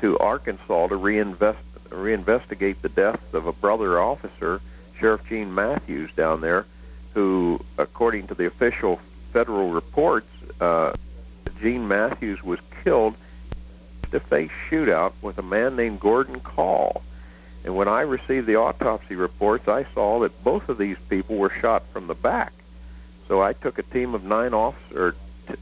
to 0.00 0.18
Arkansas 0.18 0.88
to 0.88 0.96
reinvest 0.96 1.58
reinvestigate 1.88 2.82
the 2.82 2.90
death 2.90 3.32
of 3.32 3.46
a 3.46 3.52
brother 3.52 3.98
officer, 3.98 4.60
Sheriff 4.98 5.26
Gene 5.26 5.54
Matthews, 5.54 6.10
down 6.14 6.42
there, 6.42 6.66
who, 7.14 7.64
according 7.78 8.26
to 8.26 8.34
the 8.34 8.44
official 8.46 9.00
federal 9.32 9.70
reports, 9.70 10.28
uh, 10.60 10.92
Gene 11.60 11.88
Matthews 11.88 12.42
was 12.42 12.60
killed 12.82 13.14
a 14.12 14.20
face 14.20 14.50
shootout 14.68 15.14
with 15.22 15.38
a 15.38 15.42
man 15.42 15.76
named 15.76 15.98
Gordon 15.98 16.40
Kahl. 16.40 17.00
And 17.64 17.76
when 17.76 17.88
I 17.88 18.00
received 18.00 18.46
the 18.46 18.56
autopsy 18.56 19.14
reports, 19.14 19.68
I 19.68 19.84
saw 19.94 20.20
that 20.20 20.42
both 20.42 20.68
of 20.68 20.78
these 20.78 20.96
people 21.08 21.36
were 21.36 21.50
shot 21.50 21.84
from 21.92 22.06
the 22.06 22.14
back. 22.14 22.52
So 23.28 23.40
I 23.40 23.52
took 23.52 23.78
a 23.78 23.82
team 23.82 24.14
of 24.14 24.24
nine 24.24 24.52
officers, 24.52 24.96
or 24.96 25.14
t- 25.46 25.60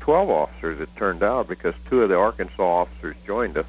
12 0.00 0.30
officers, 0.30 0.80
it 0.80 0.94
turned 0.96 1.22
out, 1.22 1.48
because 1.48 1.74
two 1.88 2.02
of 2.02 2.08
the 2.08 2.18
Arkansas 2.18 2.62
officers 2.62 3.16
joined 3.24 3.56
us. 3.56 3.66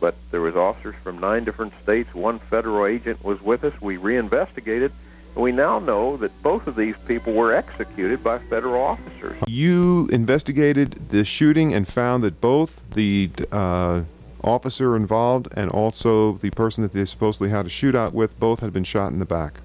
But 0.00 0.16
there 0.30 0.40
was 0.40 0.56
officers 0.56 0.96
from 1.02 1.18
nine 1.18 1.44
different 1.44 1.72
states. 1.82 2.14
One 2.14 2.38
federal 2.38 2.86
agent 2.86 3.24
was 3.24 3.40
with 3.42 3.64
us. 3.64 3.80
We 3.80 3.96
reinvestigated. 3.96 4.92
And 5.34 5.44
we 5.44 5.52
now 5.52 5.78
know 5.78 6.16
that 6.16 6.42
both 6.42 6.66
of 6.66 6.74
these 6.76 6.96
people 7.06 7.32
were 7.32 7.54
executed 7.54 8.24
by 8.24 8.38
federal 8.38 8.82
officers. 8.82 9.36
You 9.46 10.08
investigated 10.10 11.10
the 11.10 11.24
shooting 11.24 11.72
and 11.74 11.86
found 11.86 12.22
that 12.24 12.40
both 12.40 12.82
the 12.90 13.30
uh, 13.52 14.02
officer 14.42 14.96
involved 14.96 15.48
and 15.56 15.70
also 15.70 16.32
the 16.32 16.50
person 16.50 16.82
that 16.82 16.92
they 16.92 17.04
supposedly 17.04 17.50
had 17.50 17.66
a 17.66 17.68
shootout 17.68 18.12
with 18.12 18.38
both 18.38 18.60
had 18.60 18.72
been 18.72 18.84
shot 18.84 19.12
in 19.12 19.18
the 19.18 19.24
back. 19.24 19.60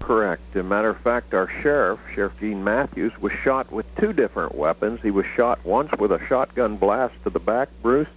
Correct. 0.00 0.42
As 0.54 0.60
a 0.60 0.62
matter 0.62 0.90
of 0.90 0.98
fact, 0.98 1.34
our 1.34 1.48
sheriff, 1.62 1.98
Sheriff 2.14 2.38
Gene 2.38 2.62
Matthews, 2.62 3.18
was 3.20 3.32
shot 3.32 3.72
with 3.72 3.86
two 3.96 4.12
different 4.12 4.54
weapons. 4.54 5.00
He 5.02 5.10
was 5.10 5.26
shot 5.26 5.64
once 5.64 5.90
with 5.98 6.12
a 6.12 6.24
shotgun 6.26 6.76
blast 6.76 7.14
to 7.24 7.30
the 7.30 7.40
back, 7.40 7.68
Bruce, 7.82 8.08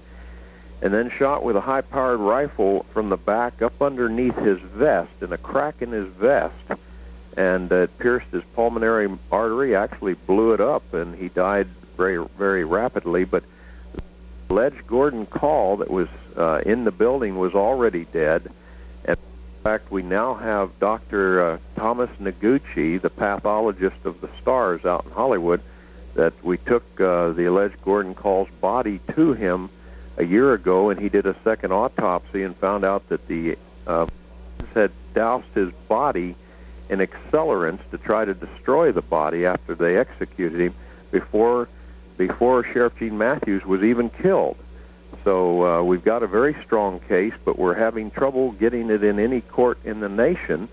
and 0.81 0.93
then 0.93 1.09
shot 1.09 1.43
with 1.43 1.55
a 1.55 1.61
high-powered 1.61 2.19
rifle 2.19 2.83
from 2.91 3.09
the 3.09 3.17
back 3.17 3.61
up 3.61 3.81
underneath 3.81 4.37
his 4.37 4.59
vest, 4.59 5.11
in 5.21 5.33
a 5.33 5.37
crack 5.37 5.81
in 5.81 5.91
his 5.91 6.07
vest, 6.09 6.53
and 7.35 7.71
uh, 7.71 7.75
it 7.75 7.97
pierced 7.97 8.29
his 8.31 8.43
pulmonary 8.55 9.09
artery. 9.31 9.75
Actually, 9.75 10.13
blew 10.13 10.53
it 10.53 10.61
up, 10.61 10.93
and 10.93 11.15
he 11.15 11.29
died 11.29 11.67
very, 11.97 12.23
very 12.37 12.65
rapidly. 12.65 13.23
But 13.23 13.43
alleged 14.49 14.87
Gordon 14.87 15.25
Kahl 15.27 15.77
that 15.77 15.91
was 15.91 16.07
uh, 16.35 16.61
in 16.65 16.83
the 16.83 16.91
building 16.91 17.37
was 17.37 17.53
already 17.53 18.05
dead. 18.05 18.51
And 19.05 19.17
in 19.17 19.63
fact, 19.63 19.91
we 19.91 20.01
now 20.01 20.33
have 20.35 20.77
Dr. 20.79 21.41
Uh, 21.41 21.57
Thomas 21.75 22.09
Noguchi, 22.19 22.99
the 22.99 23.09
pathologist 23.09 24.05
of 24.05 24.21
the 24.21 24.29
stars 24.41 24.85
out 24.85 25.05
in 25.05 25.11
Hollywood, 25.11 25.61
that 26.15 26.33
we 26.43 26.57
took 26.57 26.83
uh, 26.99 27.29
the 27.29 27.45
alleged 27.45 27.81
Gordon 27.83 28.15
Kahl's 28.15 28.49
body 28.59 28.99
to 29.13 29.33
him 29.33 29.69
a 30.17 30.25
year 30.25 30.53
ago, 30.53 30.89
and 30.89 30.99
he 30.99 31.09
did 31.09 31.25
a 31.25 31.35
second 31.43 31.71
autopsy 31.71 32.43
and 32.43 32.55
found 32.55 32.83
out 32.83 33.07
that 33.09 33.27
the 33.27 33.57
uh, 33.85 34.07
had 34.73 34.91
doused 35.13 35.47
his 35.53 35.71
body 35.87 36.35
in 36.89 36.99
accelerants 36.99 37.87
to 37.91 37.97
try 37.97 38.25
to 38.25 38.33
destroy 38.33 38.91
the 38.91 39.01
body 39.01 39.45
after 39.45 39.75
they 39.75 39.97
executed 39.97 40.59
him 40.59 40.73
before 41.11 41.67
before 42.19 42.63
Sheriff 42.63 42.95
Gene 42.99 43.17
Matthews 43.17 43.65
was 43.65 43.81
even 43.81 44.11
killed. 44.11 44.57
So 45.23 45.65
uh, 45.65 45.83
we've 45.83 46.03
got 46.03 46.21
a 46.21 46.27
very 46.27 46.55
strong 46.65 46.99
case, 46.99 47.33
but 47.43 47.57
we're 47.57 47.73
having 47.73 48.11
trouble 48.11 48.51
getting 48.51 48.91
it 48.91 49.03
in 49.03 49.17
any 49.19 49.41
court 49.41 49.79
in 49.83 50.01
the 50.01 50.09
nation. 50.09 50.67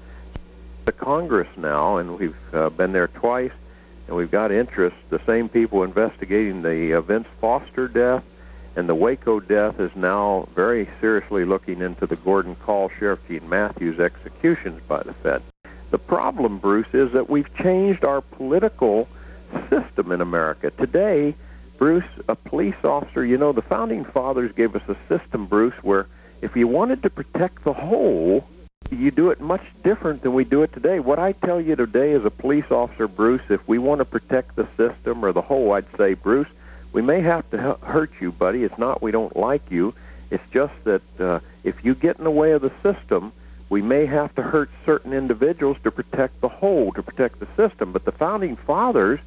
The 0.85 0.93
Congress 0.93 1.49
now, 1.57 1.97
and 1.97 2.19
we've 2.19 2.37
uh, 2.55 2.71
been 2.71 2.93
there 2.93 3.09
twice, 3.09 3.53
and 4.09 4.17
we've 4.17 4.31
got 4.31 4.53
interest. 4.53 4.97
The 5.09 5.21
same 5.21 5.49
people 5.49 5.85
investigating 5.85 6.63
the 6.63 6.95
uh, 6.95 7.01
Vince 7.01 7.29
Foster 7.41 7.89
death 7.89 8.25
and 8.77 8.87
the 8.87 8.95
Waco 8.95 9.41
death 9.41 9.81
is 9.81 9.95
now 9.97 10.49
very 10.55 10.87
seriously 11.01 11.47
looking 11.47 11.81
into 11.81 12.07
the 12.07 12.17
Gordon 12.17 12.55
Kahl 12.57 12.91
Sheriff 12.99 13.21
Gene 13.27 13.49
Matthews 13.49 13.99
executions 13.99 14.83
by 14.87 15.03
the 15.03 15.15
Fed. 15.15 15.43
The 15.91 15.99
problem, 15.99 16.59
Bruce, 16.59 16.93
is 16.93 17.13
that 17.13 17.31
we've 17.31 17.53
changed 17.57 18.05
our 18.05 18.21
political 18.21 19.09
system 19.71 20.13
in 20.13 20.21
America. 20.21 20.71
Today, 20.71 21.35
Bruce, 21.79 22.05
a 22.29 22.35
police 22.35 22.83
officer, 22.85 23.25
you 23.25 23.37
know, 23.37 23.53
the 23.53 23.63
founding 23.63 24.05
fathers 24.05 24.53
gave 24.53 24.75
us 24.75 24.83
a 24.89 24.97
system, 25.09 25.47
Bruce, 25.47 25.75
where 25.83 26.07
if 26.43 26.57
you 26.57 26.67
wanted 26.69 27.03
to 27.03 27.11
protect 27.11 27.65
the 27.65 27.73
whole, 27.73 28.47
you 28.91 29.11
do 29.11 29.31
it 29.31 29.41
much 29.41 29.65
different 29.83 30.23
than 30.23 30.33
we 30.33 30.45
do 30.45 30.63
it 30.63 30.73
today. 30.73 31.01
What 31.01 31.19
I 31.19 31.33
tell 31.33 31.61
you 31.61 31.77
today 31.77 32.13
as 32.13 32.25
a 32.25 32.31
police 32.31 32.71
officer, 32.71 33.09
Bruce, 33.09 33.43
if 33.49 33.67
we 33.67 33.79
want 33.79 33.99
to 33.99 34.05
protect 34.05 34.57
the 34.57 34.67
system 34.77 35.25
or 35.25 35.33
the 35.33 35.43
whole, 35.43 35.73
I'd 35.73 35.87
say, 35.97 36.15
Bruce, 36.15 36.49
we 36.93 37.03
may 37.03 37.21
have 37.21 37.49
to 37.51 37.77
hurt 37.83 38.13
you, 38.21 38.33
buddy. 38.33 38.65
It's 38.65 38.79
not 38.79 39.03
we 39.03 39.11
don't 39.11 39.37
like 39.37 39.71
you. 39.71 39.95
It's 40.31 40.45
just 40.51 40.73
that 40.85 41.21
uh, 41.21 41.41
if 41.63 41.85
you 41.85 41.95
get 41.95 42.19
in 42.19 42.25
the 42.25 42.31
way 42.31 42.53
of 42.53 42.63
the 42.63 42.73
system, 42.83 43.33
we 43.69 43.83
may 43.83 44.07
have 44.07 44.35
to 44.37 44.43
hurt 44.43 44.71
certain 44.85 45.13
individuals 45.13 45.77
to 45.83 45.91
protect 45.91 46.41
the 46.41 46.49
whole, 46.49 46.93
to 46.93 47.03
protect 47.03 47.41
the 47.41 47.49
system. 47.57 47.93
But 47.93 48.05
the 48.05 48.13
founding 48.13 48.57
fathers 48.57 49.21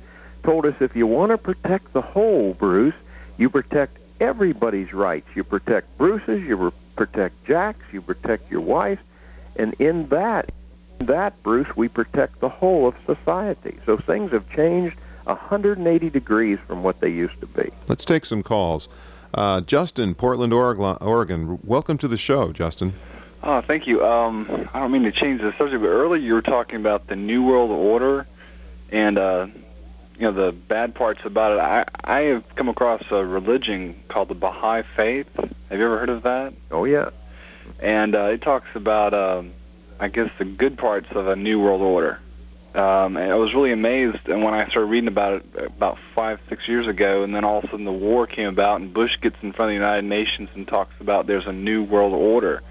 told 0.43 0.65
us 0.65 0.75
if 0.79 0.95
you 0.95 1.07
want 1.07 1.31
to 1.31 1.37
protect 1.37 1.93
the 1.93 2.01
whole, 2.01 2.53
Bruce, 2.53 2.95
you 3.37 3.49
protect 3.49 3.97
everybody's 4.19 4.93
rights. 4.93 5.27
You 5.35 5.43
protect 5.43 5.97
Bruce's, 5.97 6.43
you 6.43 6.73
protect 6.95 7.45
Jack's, 7.45 7.85
you 7.91 8.01
protect 8.01 8.51
your 8.51 8.61
wife, 8.61 8.99
and 9.55 9.73
in 9.79 10.07
that, 10.09 10.51
in 10.99 11.05
that 11.07 11.41
Bruce, 11.43 11.75
we 11.75 11.87
protect 11.87 12.39
the 12.39 12.49
whole 12.49 12.87
of 12.87 12.95
society. 13.05 13.77
So 13.85 13.97
things 13.97 14.31
have 14.31 14.49
changed 14.49 14.97
180 15.25 16.09
degrees 16.09 16.59
from 16.67 16.83
what 16.83 16.99
they 16.99 17.09
used 17.09 17.39
to 17.39 17.47
be. 17.47 17.69
Let's 17.87 18.05
take 18.05 18.25
some 18.25 18.43
calls. 18.43 18.89
Uh, 19.33 19.61
Justin, 19.61 20.15
Portland, 20.15 20.53
Oregon. 20.53 21.59
Welcome 21.63 21.97
to 21.99 22.07
the 22.07 22.17
show, 22.17 22.51
Justin. 22.51 22.93
Oh, 23.43 23.61
thank 23.61 23.87
you. 23.87 24.05
Um, 24.05 24.67
I 24.73 24.79
don't 24.79 24.91
mean 24.91 25.03
to 25.03 25.11
change 25.11 25.41
the 25.41 25.53
subject, 25.53 25.81
but 25.81 25.87
earlier 25.87 26.21
you 26.21 26.33
were 26.33 26.41
talking 26.41 26.75
about 26.77 27.07
the 27.07 27.15
New 27.15 27.43
World 27.43 27.71
Order 27.71 28.25
and 28.91 29.17
uh, 29.17 29.47
you 30.19 30.25
know 30.25 30.33
the 30.33 30.51
bad 30.51 30.93
parts 30.93 31.21
about 31.23 31.53
it. 31.53 31.59
I 31.59 31.85
I 32.03 32.21
have 32.31 32.55
come 32.55 32.67
across 32.67 33.01
a 33.09 33.25
religion 33.25 33.95
called 34.09 34.27
the 34.27 34.35
Baha'i 34.35 34.83
Faith. 34.83 35.27
Have 35.35 35.79
you 35.79 35.85
ever 35.85 35.97
heard 35.97 36.09
of 36.09 36.23
that? 36.23 36.53
Oh 36.69 36.83
yeah. 36.83 37.09
And 37.81 38.15
uh, 38.15 38.25
it 38.25 38.41
talks 38.41 38.67
about 38.75 39.13
um, 39.13 39.53
I 39.99 40.09
guess 40.09 40.29
the 40.37 40.45
good 40.45 40.77
parts 40.77 41.07
of 41.11 41.27
a 41.27 41.35
New 41.35 41.61
World 41.61 41.81
Order. 41.81 42.19
Um, 42.75 43.17
and 43.17 43.31
I 43.31 43.35
was 43.35 43.55
really 43.55 43.71
amazed, 43.71 44.29
and 44.29 44.43
when 44.43 44.53
I 44.53 44.67
started 44.69 44.87
reading 44.87 45.07
about 45.07 45.41
it 45.41 45.65
about 45.65 45.97
five, 46.13 46.39
six 46.49 46.67
years 46.67 46.85
ago, 46.85 47.23
and 47.23 47.33
then 47.33 47.43
all 47.43 47.59
of 47.59 47.63
a 47.63 47.69
sudden 47.69 47.85
the 47.85 47.91
war 47.91 48.27
came 48.27 48.47
about, 48.47 48.79
and 48.79 48.93
Bush 48.93 49.19
gets 49.19 49.37
in 49.41 49.53
front 49.53 49.69
of 49.69 49.71
the 49.71 49.81
United 49.85 50.05
Nations 50.05 50.49
and 50.53 50.67
talks 50.67 50.93
about 50.99 51.25
there's 51.25 51.47
a 51.47 51.53
new 51.53 51.81
world 51.83 52.13
order. 52.13 52.61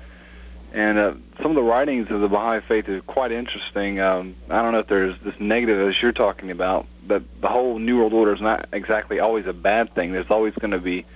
And 0.72 0.98
uh, 0.98 1.14
some 1.40 1.52
of 1.52 1.54
the 1.54 1.62
writings 1.62 2.11
of 2.11 2.20
the 2.20 2.28
Baha'i 2.28 2.61
Faith 2.61 2.88
is 2.88 3.02
quite 3.02 3.33
interesting. 3.33 4.00
Um, 4.00 4.35
I 4.50 4.62
don't 4.62 4.72
know 4.72 4.81
if 4.81 4.87
there's 4.87 5.18
this 5.20 5.38
negative 5.40 5.88
as 5.88 6.00
you're 6.00 6.12
talking 6.12 6.50
about, 6.50 6.87
but 7.07 7.22
the 7.40 7.48
whole 7.48 7.78
New 7.78 7.98
World 7.98 8.12
Order 8.12 8.35
is 8.35 8.40
not 8.40 8.68
exactly 8.72 9.18
always 9.18 9.46
a 9.46 9.52
bad 9.52 9.94
thing. 9.94 10.12
There's 10.12 10.31
always 10.31 10.54
going 10.54 10.72
to 10.72 10.78
be 10.78 11.07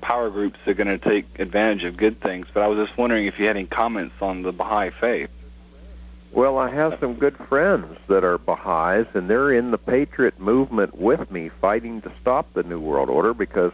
power 0.00 0.30
groups 0.30 0.58
that 0.64 0.72
are 0.72 0.74
going 0.74 0.98
to 0.98 0.98
take 0.98 1.38
advantage 1.38 1.84
of 1.84 1.96
good 1.96 2.20
things. 2.20 2.46
But 2.52 2.62
I 2.62 2.68
was 2.68 2.86
just 2.86 2.98
wondering 2.98 3.26
if 3.26 3.38
you 3.38 3.46
had 3.46 3.56
any 3.56 3.66
comments 3.66 4.14
on 4.20 4.42
the 4.42 4.52
Baha'i 4.52 4.90
Faith. 4.90 5.30
Well, 6.30 6.58
I 6.58 6.68
have 6.68 6.98
some 7.00 7.14
good 7.14 7.36
friends 7.36 7.98
that 8.06 8.22
are 8.22 8.36
Baha'is, 8.36 9.06
and 9.14 9.30
they're 9.30 9.52
in 9.52 9.70
the 9.70 9.78
Patriot 9.78 10.38
movement 10.38 10.96
with 10.96 11.30
me, 11.30 11.48
fighting 11.48 12.02
to 12.02 12.12
stop 12.20 12.52
the 12.52 12.62
New 12.62 12.78
World 12.78 13.08
Order 13.08 13.32
because 13.32 13.72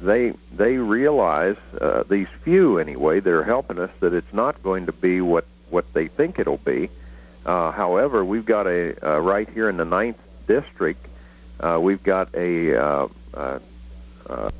they 0.00 0.32
they 0.54 0.76
realize 0.76 1.56
uh, 1.80 2.04
these 2.08 2.28
few 2.42 2.78
anyway 2.78 3.20
that 3.20 3.32
are 3.32 3.44
helping 3.44 3.78
us 3.78 3.90
that 4.00 4.14
it's 4.14 4.32
not 4.32 4.62
going 4.62 4.86
to 4.86 4.92
be 4.92 5.20
what 5.20 5.44
what 5.70 5.92
they 5.92 6.08
think 6.08 6.38
it'll 6.38 6.56
be. 6.58 6.88
Uh, 7.44 7.70
however, 7.70 8.24
we've 8.24 8.46
got 8.46 8.66
a 8.66 8.94
uh, 9.06 9.18
right 9.18 9.48
here 9.48 9.68
in 9.68 9.76
the 9.76 9.84
ninth 9.84 10.18
district, 10.46 11.06
uh, 11.60 11.78
we've 11.80 12.02
got 12.02 12.34
a 12.34 12.76
uh, 12.76 13.08
uh, 13.34 13.58
uh, 14.28 14.50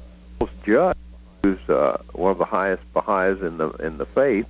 judge 0.64 0.96
who's 1.42 1.68
uh, 1.68 1.98
one 2.12 2.33
of 2.33 2.38
the 2.38 2.44
highest 2.44 2.83
Baha'is 2.92 3.40
in 3.40 3.57
the 3.57 3.70
in 3.70 3.98
the 3.98 4.07
faith, 4.07 4.46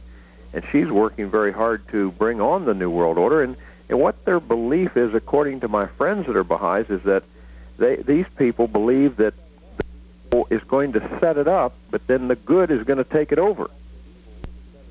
and 0.52 0.64
she's 0.72 0.88
working 0.88 1.30
very 1.30 1.52
hard 1.52 1.86
to 1.88 2.10
bring 2.12 2.40
on 2.40 2.64
the 2.64 2.74
New 2.74 2.90
World 2.90 3.18
Order. 3.18 3.42
And, 3.42 3.56
and 3.88 3.98
what 4.00 4.24
their 4.24 4.40
belief 4.40 4.96
is, 4.96 5.14
according 5.14 5.60
to 5.60 5.68
my 5.68 5.86
friends 5.86 6.26
that 6.26 6.36
are 6.36 6.44
Baha'is, 6.44 6.88
is 6.90 7.02
that 7.02 7.22
they, 7.78 7.96
these 7.96 8.26
people 8.36 8.66
believe 8.66 9.16
that 9.16 9.34
is 10.50 10.62
going 10.64 10.92
to 10.92 11.18
set 11.20 11.36
it 11.36 11.48
up, 11.48 11.74
but 11.90 12.06
then 12.06 12.28
the 12.28 12.36
good 12.36 12.70
is 12.70 12.84
going 12.84 12.98
to 12.98 13.04
take 13.04 13.32
it 13.32 13.38
over. 13.38 13.70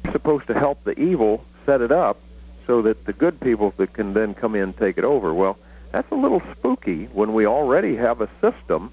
They're 0.04 0.12
supposed 0.12 0.48
to 0.48 0.54
help 0.54 0.84
the 0.84 1.00
evil 1.00 1.44
set 1.66 1.82
it 1.82 1.92
up 1.92 2.18
so 2.66 2.82
that 2.84 3.06
the 3.06 3.14
good 3.14 3.40
people 3.40 3.74
that 3.78 3.94
can 3.94 4.14
then 4.14 4.34
come 4.34 4.56
in 4.56 4.64
and 4.64 4.78
take 4.78 4.98
it 4.98 5.04
over. 5.04 5.34
Well, 5.34 5.58
that's 5.92 6.12
a 6.12 6.16
little 6.16 6.42
spooky 6.52 7.06
when 7.06 7.34
we 7.34 7.46
already 7.46 7.96
have 7.96 8.22
a 8.22 8.30
system 8.42 8.92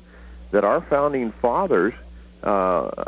that 0.53 0.65
our 0.65 0.81
founding 0.81 1.33
fathers 1.33 1.95
uh, 2.45 3.05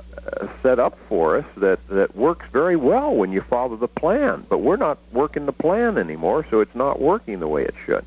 set 0.62 0.78
up 0.78 0.98
for 1.08 1.36
us 1.36 1.44
that 1.58 1.86
that 1.88 2.16
works 2.16 2.46
very 2.50 2.76
well 2.76 3.14
when 3.14 3.30
you 3.32 3.42
follow 3.42 3.76
the 3.76 3.88
plan. 3.88 4.44
But 4.48 4.58
we're 4.58 4.76
not 4.76 4.98
working 5.12 5.46
the 5.46 5.52
plan 5.52 5.98
anymore, 5.98 6.46
so 6.50 6.60
it's 6.60 6.74
not 6.74 7.00
working 7.00 7.38
the 7.38 7.48
way 7.48 7.64
it 7.64 7.74
should. 7.84 8.04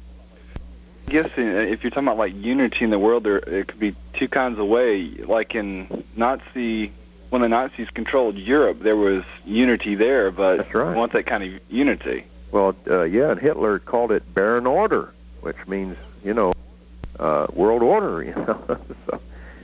I 1.09 1.11
guess 1.11 1.31
uh, 1.39 1.41
if 1.41 1.83
you're 1.83 1.89
talking 1.89 2.07
about 2.07 2.19
like 2.19 2.35
unity 2.35 2.85
in 2.85 2.91
the 2.91 2.99
world, 2.99 3.23
there 3.23 3.37
it 3.37 3.67
could 3.67 3.79
be 3.79 3.95
two 4.13 4.27
kinds 4.27 4.59
of 4.59 4.67
way. 4.67 5.07
Like 5.07 5.55
in 5.55 6.03
Nazi, 6.15 6.91
when 7.31 7.41
the 7.41 7.49
Nazis 7.49 7.89
controlled 7.89 8.35
Europe, 8.35 8.81
there 8.81 8.95
was 8.95 9.23
unity 9.43 9.95
there, 9.95 10.29
but 10.29 10.57
That's 10.57 10.75
right. 10.75 10.95
want 10.95 11.13
that 11.13 11.23
kind 11.25 11.43
of 11.43 11.59
unity. 11.67 12.25
Well, 12.51 12.75
uh, 12.87 13.05
yeah, 13.05 13.31
and 13.31 13.39
Hitler 13.39 13.79
called 13.79 14.11
it 14.11 14.21
Baron 14.35 14.67
Order, 14.67 15.11
which 15.41 15.57
means 15.65 15.97
you 16.23 16.35
know 16.35 16.53
uh, 17.19 17.47
world 17.53 17.81
order. 17.81 18.21
You 18.29 18.35
know, 18.35 18.77
so 19.07 19.19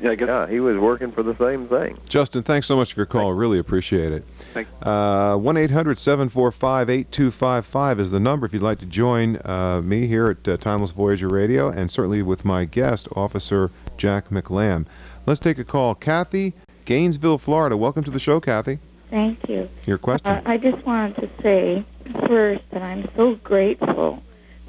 Yeah, 0.05 0.11
I 0.11 0.15
guess 0.15 0.27
yeah, 0.27 0.47
he 0.47 0.59
was 0.59 0.77
working 0.77 1.11
for 1.11 1.23
the 1.23 1.35
same 1.37 1.67
thing. 1.67 1.97
Justin, 2.07 2.43
thanks 2.43 2.67
so 2.67 2.75
much 2.75 2.93
for 2.93 2.99
your 2.99 3.07
call. 3.07 3.33
Really 3.33 3.57
appreciate 3.57 4.13
it. 4.13 4.23
Thank- 4.53 4.67
Uh, 4.83 5.35
1 5.37 5.57
800 5.57 5.99
745 5.99 6.91
8255 6.91 7.99
is 7.99 8.11
the 8.11 8.19
number 8.19 8.45
if 8.45 8.53
you'd 8.53 8.61
like 8.61 8.77
to 8.79 8.85
join 8.85 9.39
uh, 9.43 9.81
me 9.83 10.05
here 10.05 10.27
at 10.27 10.47
uh, 10.47 10.57
Timeless 10.57 10.91
Voyager 10.91 11.27
Radio 11.27 11.69
and 11.69 11.89
certainly 11.89 12.21
with 12.21 12.45
my 12.45 12.65
guest, 12.65 13.07
Officer 13.15 13.71
Jack 13.97 14.29
McLamb. 14.29 14.85
Let's 15.25 15.39
take 15.39 15.57
a 15.57 15.63
call. 15.63 15.95
Kathy, 15.95 16.53
Gainesville, 16.85 17.39
Florida. 17.39 17.75
Welcome 17.75 18.03
to 18.03 18.11
the 18.11 18.19
show, 18.19 18.39
Kathy. 18.39 18.77
Thank 19.09 19.49
you. 19.49 19.67
Your 19.87 19.97
question. 19.97 20.31
Uh, 20.33 20.41
I 20.45 20.57
just 20.57 20.85
wanted 20.85 21.15
to 21.15 21.29
say 21.41 21.83
first 22.27 22.61
that 22.69 22.83
I'm 22.83 23.09
so 23.15 23.35
grateful 23.43 24.21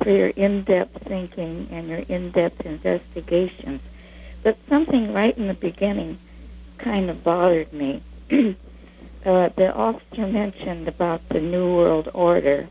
for 0.03 0.09
your 0.09 0.29
in-depth 0.29 1.07
thinking 1.07 1.69
and 1.71 1.89
your 1.89 1.99
in-depth 2.09 2.65
investigations. 2.65 3.83
But 4.47 4.59
something 4.69 5.13
right 5.13 5.37
in 5.37 5.49
the 5.49 5.55
beginning 5.55 6.19
kind 6.79 7.11
of 7.11 7.25
bothered 7.25 7.73
me. 7.73 8.01
uh, 8.31 8.55
the 9.25 9.75
officer 9.75 10.25
mentioned 10.25 10.87
about 10.87 11.29
the 11.31 11.41
New 11.41 11.75
World 11.75 12.09
Order, 12.15 12.69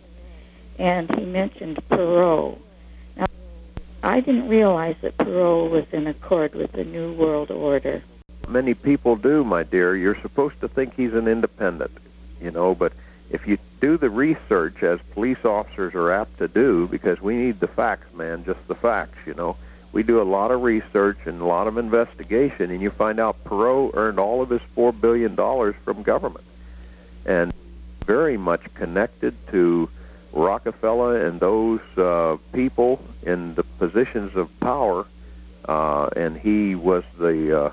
and 0.79 1.13
he 1.13 1.25
mentioned 1.25 1.77
Perot. 1.89 2.57
Now, 3.17 3.25
I 4.03 4.21
didn't 4.21 4.47
realize 4.47 4.95
that 5.01 5.17
Perot 5.17 5.69
was 5.69 5.83
in 5.91 6.07
accord 6.07 6.55
with 6.55 6.71
the 6.71 6.85
New 6.85 7.11
World 7.11 7.51
Order. 7.51 8.01
Many 8.47 8.73
people 8.73 9.17
do, 9.17 9.43
my 9.43 9.63
dear. 9.63 9.97
You're 9.97 10.21
supposed 10.21 10.61
to 10.61 10.69
think 10.69 10.95
he's 10.95 11.13
an 11.13 11.27
independent, 11.27 11.91
you 12.39 12.51
know, 12.51 12.73
but 12.73 12.93
if 13.29 13.45
you 13.49 13.57
do 13.81 13.97
the 13.97 14.09
research 14.09 14.81
as 14.81 15.01
police 15.11 15.43
officers 15.43 15.93
are 15.93 16.09
apt 16.09 16.37
to 16.37 16.47
do, 16.47 16.87
because 16.87 17.19
we 17.19 17.35
need 17.35 17.59
the 17.59 17.67
facts, 17.67 18.13
man, 18.13 18.45
just 18.45 18.65
the 18.69 18.75
facts, 18.75 19.17
you 19.25 19.33
know. 19.33 19.57
We 19.95 20.03
do 20.03 20.21
a 20.21 20.23
lot 20.23 20.51
of 20.51 20.61
research 20.61 21.19
and 21.23 21.39
a 21.39 21.45
lot 21.45 21.67
of 21.67 21.77
investigation, 21.77 22.69
and 22.69 22.81
you 22.81 22.89
find 22.89 23.17
out 23.17 23.41
Perot 23.45 23.95
earned 23.95 24.19
all 24.19 24.41
of 24.41 24.49
his 24.49 24.59
$4 24.75 24.99
billion 24.99 25.37
from 25.37 26.03
government. 26.03 26.43
And 27.25 27.53
very 28.05 28.35
much 28.35 28.61
connected 28.73 29.33
to 29.51 29.89
Rockefeller 30.33 31.25
and 31.25 31.39
those 31.39 31.79
uh, 31.97 32.35
people 32.51 33.01
in 33.23 33.55
the 33.55 33.63
positions 33.63 34.35
of 34.35 34.59
power, 34.59 35.05
uh, 35.63 36.09
and 36.17 36.35
he 36.35 36.75
was 36.75 37.05
the 37.17 37.67
uh, 37.67 37.71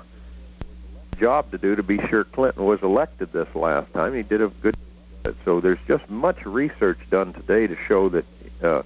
job 1.19 1.51
to 1.51 1.57
do 1.57 1.75
to 1.75 1.83
be 1.83 1.97
sure 2.07 2.23
Clinton 2.23 2.63
was 2.63 2.81
elected 2.83 3.33
this 3.33 3.53
last 3.53 3.91
time. 3.91 4.13
He 4.13 4.23
did 4.23 4.41
a 4.41 4.47
good. 4.47 4.77
So 5.43 5.59
there's 5.59 5.83
just 5.89 6.09
much 6.09 6.45
research 6.45 6.99
done 7.09 7.33
today 7.33 7.67
to 7.67 7.75
show 7.75 8.07
that 8.07 8.25
uh, 8.61 8.83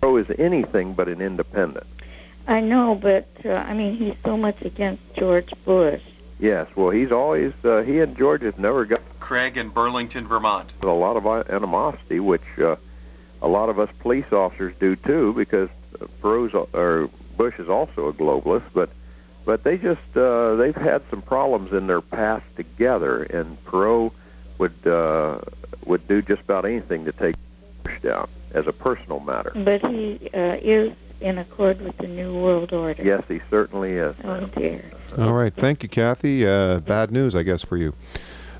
Perot 0.00 0.30
is 0.30 0.38
anything 0.38 0.94
but 0.94 1.08
an 1.08 1.20
independent. 1.20 1.86
I 2.48 2.60
know, 2.60 2.94
but 2.94 3.28
uh, 3.44 3.52
I 3.52 3.74
mean, 3.74 3.94
he's 3.94 4.14
so 4.24 4.36
much 4.36 4.62
against 4.62 5.02
George 5.14 5.52
Bush. 5.66 6.02
Yes, 6.40 6.66
well, 6.74 6.90
he's 6.90 7.12
always 7.12 7.52
uh, 7.62 7.82
he 7.82 8.00
and 8.00 8.16
George 8.16 8.42
have 8.42 8.58
never 8.58 8.86
got 8.86 9.02
Craig 9.20 9.58
in 9.58 9.68
Burlington, 9.68 10.26
Vermont. 10.26 10.72
a 10.82 10.86
lot 10.86 11.16
of 11.16 11.26
animosity, 11.50 12.20
which 12.20 12.58
uh, 12.58 12.76
a 13.42 13.48
lot 13.48 13.68
of 13.68 13.78
us 13.78 13.90
police 14.00 14.32
officers 14.32 14.74
do 14.80 14.96
too, 14.96 15.34
because 15.34 15.68
Perot's, 16.22 16.54
or 16.72 17.10
Bush 17.36 17.58
is 17.58 17.68
also 17.68 18.08
a 18.08 18.14
globalist, 18.14 18.64
but 18.72 18.88
but 19.44 19.62
they 19.62 19.76
just 19.76 20.16
uh, 20.16 20.54
they've 20.54 20.74
had 20.74 21.02
some 21.10 21.20
problems 21.20 21.74
in 21.74 21.86
their 21.86 22.00
past 22.00 22.44
together, 22.56 23.24
and 23.24 23.62
Perot 23.64 24.12
would 24.56 24.86
uh, 24.86 25.40
would 25.84 26.08
do 26.08 26.22
just 26.22 26.40
about 26.42 26.64
anything 26.64 27.04
to 27.04 27.12
take 27.12 27.36
Bush 27.82 28.00
down 28.00 28.28
as 28.52 28.66
a 28.66 28.72
personal 28.72 29.20
matter. 29.20 29.52
But 29.54 29.86
he 29.86 30.30
uh, 30.32 30.56
is 30.62 30.92
in 31.20 31.38
accord 31.38 31.80
with 31.80 31.96
the 31.98 32.06
New 32.06 32.34
World 32.34 32.72
Order. 32.72 33.02
Yes, 33.02 33.22
he 33.28 33.40
certainly 33.50 33.92
is. 33.92 34.14
Oh 34.24 34.46
dear. 34.56 34.84
All 35.18 35.32
right. 35.32 35.54
Thank 35.54 35.82
you, 35.82 35.88
Kathy. 35.88 36.46
Uh, 36.46 36.80
bad 36.80 37.10
news, 37.10 37.34
I 37.34 37.42
guess, 37.42 37.62
for 37.62 37.76
you. 37.76 37.94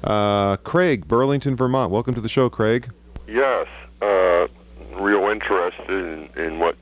Uh, 0.03 0.57
Craig, 0.59 1.07
Burlington, 1.07 1.57
Vermont. 1.57 1.91
Welcome 1.91 2.15
to 2.15 2.21
the 2.21 2.29
show, 2.29 2.49
Craig. 2.49 2.91
Yes, 3.27 3.67
uh, 4.01 4.47
real 4.95 5.25
interested 5.29 5.91
in, 5.91 6.29
in 6.43 6.59
what 6.59 6.77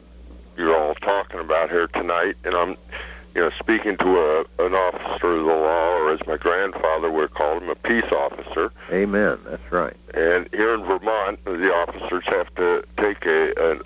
you're 0.56 0.76
all 0.76 0.94
talking 0.96 1.40
about 1.40 1.70
here 1.70 1.88
tonight, 1.88 2.36
and 2.44 2.54
I'm, 2.54 2.76
you 3.34 3.42
know, 3.42 3.50
speaking 3.58 3.96
to 3.98 4.18
a, 4.18 4.64
an 4.64 4.74
officer 4.74 5.32
of 5.32 5.44
the 5.44 5.52
law, 5.52 5.96
or 5.96 6.12
as 6.12 6.26
my 6.26 6.36
grandfather 6.36 7.10
would 7.10 7.34
call 7.34 7.58
him, 7.58 7.68
a 7.68 7.74
peace 7.74 8.10
officer. 8.12 8.72
Amen. 8.90 9.38
That's 9.44 9.72
right. 9.72 9.96
And 10.14 10.48
here 10.52 10.74
in 10.74 10.84
Vermont, 10.84 11.44
the 11.44 11.74
officers 11.74 12.24
have 12.26 12.54
to 12.54 12.84
take 12.96 13.26
a 13.26 13.72
an, 13.72 13.82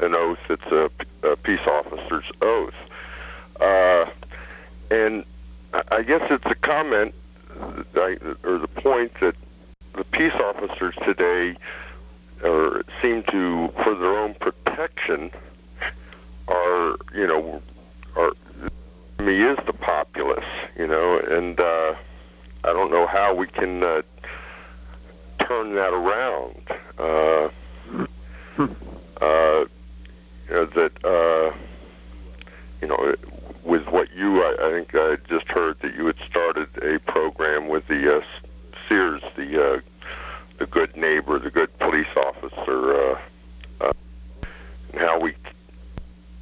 an 0.00 0.14
oath. 0.14 0.38
It's 0.48 0.66
a, 0.66 0.90
a 1.22 1.36
peace 1.36 1.66
officer's 1.66 2.30
oath, 2.40 2.74
uh, 3.60 4.06
and 4.90 5.24
I- 5.90 6.02
guess 6.02 6.30
it's 6.30 6.46
a 6.46 6.54
comment, 6.54 7.14
or 7.96 8.58
the 8.58 8.70
point 8.74 9.12
that 9.20 9.34
the 9.94 10.04
peace 10.04 10.34
officers 10.34 10.94
today 11.04 11.56
or 12.42 12.82
seem 13.00 13.22
to, 13.24 13.72
for 13.82 13.94
their 13.94 14.16
own 14.18 14.34
protection, 14.34 15.30
are 16.48 16.96
you 17.14 17.26
know, 17.26 17.62
are 18.16 18.32
me 19.20 19.40
is 19.40 19.56
the 19.66 19.72
populace, 19.72 20.44
you 20.76 20.86
know, 20.86 21.18
and 21.18 21.58
uh, 21.58 21.94
I 22.64 22.72
don't 22.72 22.90
know 22.90 23.06
how 23.06 23.34
we 23.34 23.46
can 23.46 23.82
uh, 23.82 24.02
turn 25.38 25.74
that 25.74 25.92
around. 25.92 26.62
Uh, 26.98 27.48
you 30.48 30.54
know, 30.54 30.64
that 30.66 31.04
uh, 31.04 31.54
you 32.80 32.88
know, 32.88 33.14
with 33.62 33.86
what 33.88 34.12
you, 34.14 34.42
I, 34.42 34.56
I 34.60 34.70
think 34.70 34.94
I 34.94 35.16
just 35.28 35.48
heard 35.48 35.78
that 35.80 35.94
you 35.94 36.06
had 36.06 36.16
started 36.28 36.68
a 36.82 36.98
program 37.00 37.68
with 37.68 37.86
the 37.88 38.18
uh, 38.18 38.24
Sears, 38.88 39.22
the 39.36 39.76
uh, 39.76 39.80
the 40.58 40.66
good 40.66 40.96
neighbor, 40.96 41.38
the 41.38 41.50
good 41.50 41.76
police 41.78 42.06
officer, 42.16 42.94
uh, 42.94 43.18
uh, 43.80 43.92
and 44.92 45.00
how 45.00 45.18
we 45.18 45.34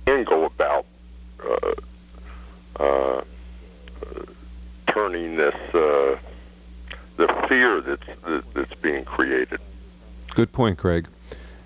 can 0.07 0.25
go 0.25 0.45
about 0.45 0.87
uh, 1.45 2.83
uh, 2.83 3.23
turning 4.89 5.37
this 5.37 5.55
uh, 5.75 6.17
the 7.17 7.29
fear 7.49 7.81
that's 7.81 8.07
that, 8.25 8.55
that's 8.55 8.75
being 8.75 9.05
created. 9.05 9.61
Good 10.35 10.53
point, 10.53 10.79
Craig. 10.79 11.09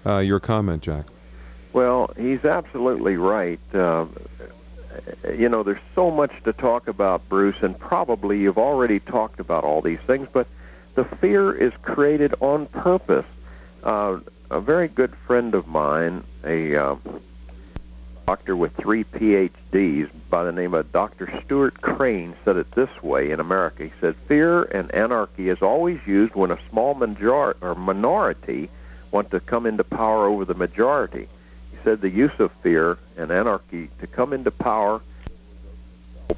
Uh, 0.05 0.19
your 0.19 0.41
comment, 0.41 0.83
Jack. 0.83 1.07
Well, 1.77 2.11
he's 2.17 2.47
absolutely 2.47 3.19
right. 3.19 3.61
Uh, 3.75 4.07
you 5.31 5.51
know, 5.51 5.63
there's 5.63 5.79
so 5.95 6.11
much 6.11 6.33
to 6.45 6.55
talk 6.55 6.89
about, 6.89 7.29
Bruce, 7.29 7.63
and 7.63 7.79
probably 7.79 8.41
you've 8.41 8.57
already 8.57 8.99
talked 8.99 9.41
about 9.41 9.63
all 9.63 9.83
these 9.83 9.99
things, 9.99 10.27
but 10.33 10.47
the 10.95 11.05
fear 11.05 11.53
is 11.53 11.75
created 11.83 12.35
on 12.41 12.65
purpose. 12.65 13.27
Uh, 13.85 14.21
a 14.51 14.59
very 14.59 14.89
good 14.89 15.15
friend 15.27 15.55
of 15.55 15.67
mine, 15.67 16.25
a 16.47 16.77
uh, 16.77 16.97
doctor 18.27 18.57
with 18.57 18.75
three 18.77 19.05
PhDs 19.05 20.09
by 20.31 20.45
the 20.45 20.53
name 20.53 20.73
of 20.73 20.91
Dr. 20.93 21.31
Stuart 21.45 21.83
Crane, 21.83 22.35
said 22.47 22.57
it 22.57 22.71
this 22.71 23.03
way 23.03 23.33
in 23.33 23.39
America. 23.39 23.85
He 23.85 23.93
said, 24.01 24.17
Fear 24.29 24.63
and 24.63 24.91
anarchy 24.95 25.51
is 25.51 25.61
always 25.61 26.01
used 26.07 26.35
when 26.35 26.53
a 26.53 26.59
small 26.71 26.95
major- 26.95 27.55
or 27.61 27.75
minority 27.75 28.71
want 29.11 29.31
to 29.33 29.41
come 29.41 29.67
into 29.67 29.85
power 29.85 30.25
over 30.25 30.47
the 30.47 30.55
majority. 30.55 31.29
Said 31.87 32.01
the 32.01 32.11
use 32.11 32.33
of 32.41 32.51
fear 32.65 32.99
and 33.17 33.31
anarchy 33.31 33.91
to 34.01 34.09
come 34.09 34.33
into 34.33 34.51
power 34.51 35.01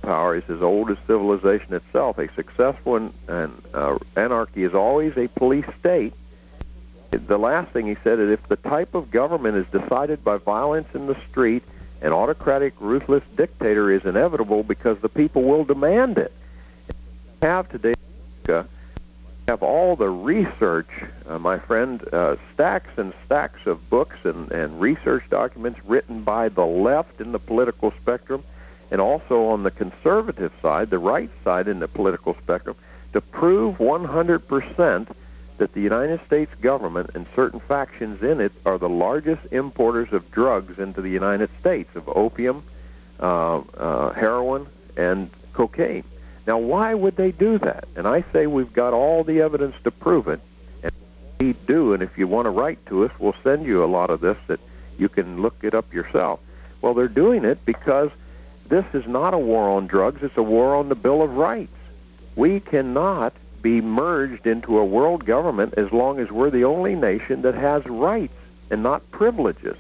power 0.03 0.37
is 0.37 0.45
as 0.51 0.61
old 0.61 0.91
as 0.91 0.99
civilization 1.07 1.73
itself. 1.73 2.19
A 2.19 2.29
successful 2.35 2.97
and, 3.29 3.63
uh, 3.73 3.97
anarchy 4.15 4.65
is 4.65 4.75
always 4.75 5.17
a 5.17 5.27
police 5.29 5.65
state. 5.81 6.13
The 7.11 7.39
last 7.39 7.71
thing 7.71 7.87
he 7.87 7.97
said 8.05 8.19
is 8.19 8.29
if 8.29 8.47
the 8.49 8.57
type 8.57 8.95
of 8.95 9.11
government 9.11 9.57
is 9.57 9.67
decided 9.81 10.23
by 10.23 10.37
violence 10.37 10.89
in 10.95 11.07
the 11.07 11.17
street, 11.31 11.63
an 12.03 12.13
autocratic, 12.13 12.75
ruthless 12.79 13.25
dictator 13.35 13.91
is 13.91 14.05
inevitable 14.05 14.63
because 14.63 14.99
the 14.99 15.09
people 15.09 15.45
will 15.45 15.65
demand 15.65 16.19
it. 16.19 16.31
Have 17.41 17.71
today 17.71 17.95
have 19.49 19.63
all 19.63 19.97
the 19.97 20.11
research, 20.11 20.91
uh, 21.27 21.39
my 21.39 21.59
friend, 21.59 22.07
uh, 22.13 22.37
stacks 22.53 22.91
and 22.99 23.15
stacks 23.25 23.67
of 23.67 23.89
books 23.89 24.19
and, 24.25 24.53
and 24.53 24.79
research 24.79 25.25
documents 25.31 25.81
written 25.87 26.23
by 26.23 26.51
the 26.51 26.67
left 26.67 27.19
in 27.19 27.33
the 27.33 27.39
political 27.39 27.91
spectrum 27.93 28.45
and 28.91 29.01
also 29.01 29.47
on 29.47 29.63
the 29.63 29.71
conservative 29.71 30.53
side, 30.61 30.91
the 30.91 30.99
right 30.99 31.31
side 31.45 31.67
in 31.67 31.79
the 31.79 31.89
political 31.89 32.35
spectrum, 32.35 32.77
to 33.15 33.23
prove 33.23 33.79
100% 33.79 35.09
that 35.57 35.73
the 35.73 35.81
United 35.81 36.25
States 36.27 36.55
government 36.61 37.11
and 37.15 37.27
certain 37.35 37.61
factions 37.61 38.23
in 38.23 38.43
it 38.43 38.53
are 38.67 38.77
the 38.77 38.89
largest 38.89 39.41
importers 39.51 40.13
of 40.13 40.31
drugs 40.31 40.79
into 40.79 41.01
the 41.01 41.11
United 41.11 41.49
States, 41.59 41.97
of 41.97 42.07
opium, 42.11 42.63
uh, 43.19 43.57
uh, 43.59 44.13
heroin, 44.13 44.67
and 44.97 45.31
cocaine. 45.55 46.05
Now, 46.49 46.57
why 46.57 46.95
would 46.95 47.17
they 47.17 47.31
do 47.31 47.59
that? 47.59 47.85
And 47.95 48.09
I 48.09 48.25
say 48.33 48.47
we've 48.47 48.73
got 48.73 48.95
all 48.95 49.23
the 49.23 49.43
evidence 49.43 49.77
to 49.85 49.91
prove 49.91 50.29
it, 50.29 50.41
and 50.83 50.91
we 51.39 51.53
do. 51.53 51.93
And 51.93 52.03
if 52.03 52.17
you 52.17 52.27
want 52.27 52.47
to 52.47 52.51
write 52.51 52.85
to 52.87 53.05
us, 53.05 53.13
we'll 53.19 53.37
send 53.45 53.67
you 53.67 53.85
a 53.85 53.87
lot 53.87 54.09
of 54.09 54.21
this 54.21 54.39
that 54.47 54.59
you 54.99 55.11
can 55.11 55.43
look 55.43 55.57
it 55.61 55.75
up 55.75 55.93
yourself. 55.93 56.41
Well, 56.81 56.95
they're 56.95 57.07
doing 57.07 57.45
it 57.45 57.63
because 57.67 58.11
this 58.67 58.87
is 58.95 59.07
not 59.07 59.35
a 59.35 59.39
war 59.39 59.69
on 59.69 59.89
drugs, 59.89 60.23
it's 60.23 60.39
a 60.39 60.43
war 60.43 60.75
on 60.75 60.89
the 60.89 60.95
Bill 60.95 61.21
of 61.21 61.37
Rights. 61.37 61.77
We 62.35 62.61
cannot 62.61 63.35
be 63.61 63.83
merged 63.83 64.47
into 64.47 64.79
a 64.79 64.85
world 64.87 65.27
government 65.27 65.75
as 65.77 65.93
long 65.93 66.19
as 66.19 66.31
we're 66.31 66.49
the 66.49 66.65
only 66.65 66.95
nation 66.95 67.43
that 67.43 67.57
has 67.57 67.85
rights 67.85 68.33
and 68.71 68.83
not 68.83 69.11
privileges. 69.11 69.77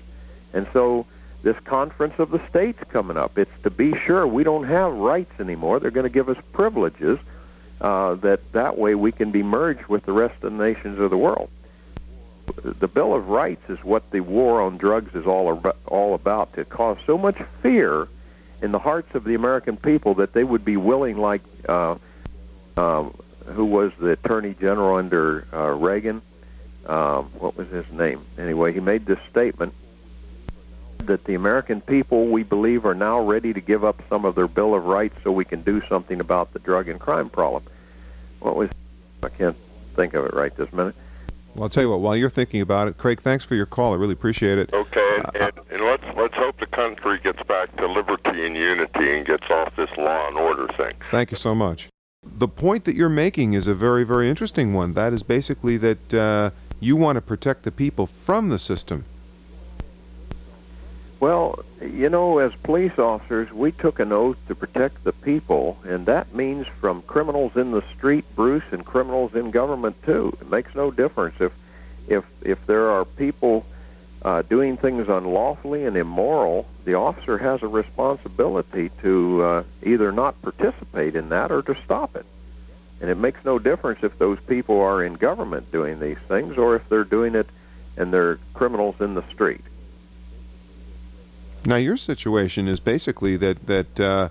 And 0.53 0.67
so 0.75 1.07
this 1.43 1.59
conference 1.61 2.19
of 2.19 2.31
the 2.31 2.45
states 2.49 2.83
coming 2.91 3.17
up, 3.17 3.39
it's 3.39 3.63
to 3.63 3.71
be 3.71 3.97
sure 3.97 4.27
we 4.27 4.45
don't 4.45 4.65
have 4.65 4.93
rights 4.93 5.39
anymore. 5.41 5.79
They're 5.81 5.91
going 5.91 6.05
to 6.05 6.11
give 6.11 6.29
us 6.29 6.37
privileges 6.53 7.19
uh, 7.81 8.15
that 8.17 8.53
that 8.53 8.77
way 8.77 8.95
we 8.95 9.13
can 9.13 9.31
be 9.31 9.43
merged 9.43 9.87
with 9.87 10.05
the 10.05 10.13
rest 10.13 10.35
of 10.43 10.53
the 10.53 10.65
nations 10.65 10.99
of 10.99 11.11
the 11.11 11.19
world. 11.19 11.49
The 12.63 12.89
Bill 12.89 13.15
of 13.15 13.29
Rights 13.29 13.69
is 13.69 13.85
what 13.85 14.11
the 14.11 14.21
war 14.21 14.63
on 14.63 14.79
drugs 14.79 15.15
is 15.15 15.27
all 15.27 15.63
all 15.87 16.15
about 16.15 16.55
to 16.55 16.65
cause 16.65 16.97
so 17.07 17.19
much 17.19 17.37
fear 17.63 18.09
in 18.63 18.73
the 18.73 18.79
hearts 18.79 19.15
of 19.15 19.25
the 19.25 19.35
American 19.35 19.77
people 19.77 20.15
that 20.15 20.33
they 20.33 20.45
would 20.45 20.65
be 20.65 20.77
willing, 20.77 21.19
like 21.19 21.43
uh, 21.69 21.97
uh, 22.77 23.05
who 23.47 23.65
was 23.65 23.93
the 24.01 24.13
Attorney 24.13 24.55
General 24.59 24.97
under 24.97 25.47
uh, 25.53 25.71
Reagan. 25.75 26.23
Um, 26.87 27.27
what 27.39 27.57
was 27.57 27.69
his 27.69 27.89
name? 27.93 28.25
Anyway, 28.39 28.73
he 28.73 28.81
made 28.81 29.05
this 29.05 29.19
statement 29.31 29.75
that 31.09 31.25
the 31.25 31.35
American 31.35 31.81
people, 31.81 32.27
we 32.29 32.45
believe, 32.45 32.87
are 32.87 32.95
now 32.95 33.21
ready 33.21 33.53
to 33.53 33.61
give 33.61 33.85
up 33.85 34.01
some 34.09 34.25
of 34.25 34.37
their 34.37 34.47
Bill 34.47 34.75
of 34.75 34.85
Rights 34.85 35.17
so 35.25 35.33
we 35.33 35.45
can 35.45 35.63
do 35.63 35.83
something 35.89 36.21
about 36.21 36.53
the 36.53 36.61
drug 36.61 36.89
and 36.89 37.01
crime 37.01 37.29
problem. 37.29 37.65
What 38.39 38.55
was? 38.55 38.71
I 39.25 39.29
can't 39.31 39.57
think 39.97 40.15
of 40.15 40.25
it 40.25 40.33
right 40.33 40.55
this 40.57 40.73
minute. 40.73 40.95
Well, 41.55 41.65
I'll 41.65 41.69
tell 41.69 41.83
you 41.83 41.91
what. 41.91 42.01
While 42.01 42.17
you're 42.17 42.31
thinking 42.31 42.61
about 42.61 42.87
it, 42.87 42.99
Craig, 42.99 43.21
thanks 43.21 43.45
for 43.45 43.57
your 43.57 43.67
call. 43.67 43.93
I 43.93 43.97
really 43.97 44.13
appreciate 44.13 44.59
it. 44.59 44.73
Okay, 44.73 45.19
Uh, 45.25 45.31
and, 45.35 45.43
and, 45.43 45.53
and 45.73 45.85
let's 45.85 46.05
let's 46.17 46.35
hope 46.35 46.61
the 46.61 46.67
country 46.67 47.19
gets 47.19 47.43
back 47.45 47.75
to 47.79 47.87
liberty 47.89 48.47
and 48.47 48.57
unity 48.57 49.17
and 49.17 49.27
gets 49.27 49.51
off 49.51 49.75
this 49.75 49.91
law 49.97 50.29
and 50.29 50.37
order 50.37 50.69
thing. 50.75 50.95
Thank 51.11 51.33
you 51.33 51.37
so 51.37 51.55
much. 51.55 51.89
The 52.25 52.49
point 52.49 52.85
that 52.85 52.95
you're 52.95 53.09
making 53.09 53.55
is 53.55 53.67
a 53.67 53.75
very, 53.75 54.05
very 54.05 54.29
interesting 54.29 54.73
one. 54.73 54.93
That 54.93 55.13
is 55.13 55.23
basically 55.23 55.79
that 55.79 56.15
uh, 56.15 56.51
you 56.79 56.95
want 56.97 57.17
to 57.17 57.23
protect 57.23 57.63
the 57.63 57.73
people 57.73 58.07
from 58.07 58.51
the 58.51 58.59
system. 58.59 59.05
Well, 61.21 61.65
you 61.83 62.09
know, 62.09 62.39
as 62.39 62.55
police 62.63 62.97
officers, 62.97 63.53
we 63.53 63.73
took 63.73 63.99
an 63.99 64.13
oath 64.13 64.37
to 64.47 64.55
protect 64.55 65.03
the 65.03 65.13
people, 65.13 65.77
and 65.85 66.07
that 66.07 66.33
means 66.33 66.67
from 66.67 67.03
criminals 67.03 67.57
in 67.57 67.73
the 67.73 67.83
street, 67.97 68.25
Bruce, 68.37 68.65
and 68.71 68.85
criminals 68.85 69.35
in 69.35 69.51
government 69.51 70.01
too. 70.05 70.37
It 70.41 70.49
makes 70.49 70.75
no 70.75 70.91
difference 70.91 71.41
if 71.41 71.53
if 72.07 72.25
if 72.43 72.65
there 72.67 72.91
are 72.91 73.05
people 73.05 73.67
uh, 74.23 74.43
doing 74.43 74.77
things 74.77 75.09
unlawfully 75.09 75.87
and 75.87 75.97
immoral. 75.97 76.67
The 76.85 76.95
officer 76.95 77.37
has 77.39 77.63
a 77.63 77.69
responsibility 77.69 78.91
to 79.03 79.43
uh, 79.43 79.63
either 79.83 80.13
not 80.13 80.41
participate 80.41 81.17
in 81.17 81.31
that 81.31 81.51
or 81.51 81.63
to 81.63 81.75
stop 81.85 82.15
it. 82.15 82.27
And 83.01 83.11
it 83.11 83.17
makes 83.17 83.45
no 83.45 83.59
difference 83.59 84.03
if 84.03 84.19
those 84.19 84.41
people 84.41 84.81
are 84.81 85.03
in 85.03 85.15
government 85.15 85.71
doing 85.71 86.01
these 86.01 86.19
things 86.27 86.57
or 86.59 86.77
if 86.77 86.89
they're 86.89 87.05
doing 87.05 87.35
it 87.35 87.49
and 87.97 88.13
they're 88.13 88.39
criminals 88.55 89.01
in 89.01 89.15
the 89.15 89.23
street. 89.31 89.65
Now, 91.65 91.77
your 91.77 91.97
situation 91.97 92.69
is 92.69 92.81
basically 92.81 93.37
that 93.37 93.67
that 93.67 94.01
uh, 94.01 94.29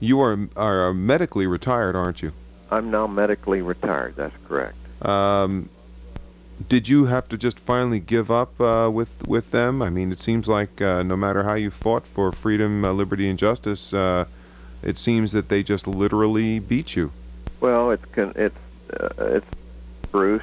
you 0.00 0.20
are 0.20 0.38
are 0.56 0.94
medically 0.94 1.46
retired, 1.46 1.96
aren't 1.96 2.22
you? 2.22 2.32
I'm 2.70 2.90
now 2.90 3.06
medically 3.06 3.62
retired. 3.62 4.16
That's 4.16 4.34
correct. 4.46 4.76
Um, 5.04 5.68
did 6.68 6.88
you 6.88 7.04
have 7.04 7.28
to 7.28 7.38
just 7.38 7.60
finally 7.60 8.00
give 8.00 8.30
up 8.30 8.60
uh, 8.60 8.90
with 8.92 9.26
with 9.26 9.50
them? 9.50 9.80
I 9.82 9.90
mean, 9.90 10.12
it 10.12 10.18
seems 10.18 10.48
like 10.48 10.80
uh, 10.80 11.02
no 11.02 11.16
matter 11.16 11.44
how 11.44 11.54
you 11.54 11.70
fought 11.70 12.06
for 12.06 12.32
freedom, 12.32 12.84
uh, 12.84 12.92
liberty, 12.92 13.28
and 13.28 13.38
justice, 13.38 13.92
uh, 13.92 14.26
it 14.82 14.98
seems 14.98 15.32
that 15.32 15.48
they 15.48 15.62
just 15.62 15.86
literally 15.86 16.58
beat 16.58 16.96
you. 16.96 17.12
Well, 17.60 17.90
it's 17.90 18.04
con- 18.06 18.34
it's 18.36 18.58
uh, 18.92 19.08
it's 19.18 19.46
Bruce. 20.10 20.42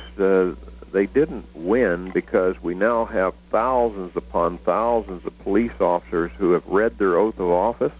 They 0.95 1.07
didn't 1.07 1.53
win 1.53 2.11
because 2.11 2.63
we 2.63 2.73
now 2.73 3.03
have 3.03 3.33
thousands 3.51 4.15
upon 4.15 4.59
thousands 4.59 5.25
of 5.25 5.37
police 5.39 5.81
officers 5.81 6.31
who 6.37 6.53
have 6.53 6.65
read 6.67 6.97
their 6.97 7.17
oath 7.17 7.37
of 7.37 7.49
office 7.49 7.91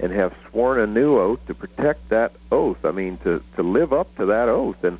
and 0.00 0.10
have 0.12 0.34
sworn 0.48 0.80
a 0.80 0.86
new 0.86 1.18
oath 1.18 1.46
to 1.46 1.52
protect 1.52 2.08
that 2.08 2.32
oath. 2.50 2.86
I 2.86 2.90
mean, 2.90 3.18
to 3.18 3.42
to 3.56 3.62
live 3.62 3.92
up 3.92 4.16
to 4.16 4.24
that 4.24 4.48
oath. 4.48 4.82
And 4.82 4.96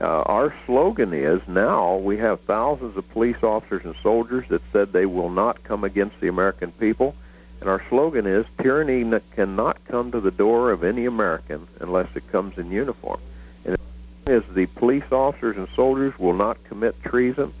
uh, 0.00 0.22
our 0.22 0.52
slogan 0.66 1.14
is 1.14 1.46
now 1.46 1.98
we 1.98 2.16
have 2.16 2.40
thousands 2.40 2.96
of 2.96 3.08
police 3.12 3.44
officers 3.44 3.84
and 3.84 3.94
soldiers 4.02 4.48
that 4.48 4.62
said 4.72 4.92
they 4.92 5.06
will 5.06 5.30
not 5.30 5.62
come 5.62 5.84
against 5.84 6.18
the 6.18 6.26
American 6.26 6.72
people. 6.72 7.14
And 7.60 7.70
our 7.70 7.84
slogan 7.90 8.26
is 8.26 8.44
tyranny 8.60 9.04
cannot 9.36 9.78
come 9.84 10.10
to 10.10 10.20
the 10.20 10.32
door 10.32 10.72
of 10.72 10.82
any 10.82 11.04
American 11.04 11.68
unless 11.78 12.08
it 12.16 12.26
comes 12.32 12.58
in 12.58 12.72
uniform. 12.72 13.20
As 14.26 14.42
the 14.54 14.66
police 14.66 15.10
officers 15.10 15.56
and 15.56 15.68
soldiers 15.74 16.16
will 16.18 16.32
not 16.34 16.62
commit 16.64 16.94
treason 17.02 17.52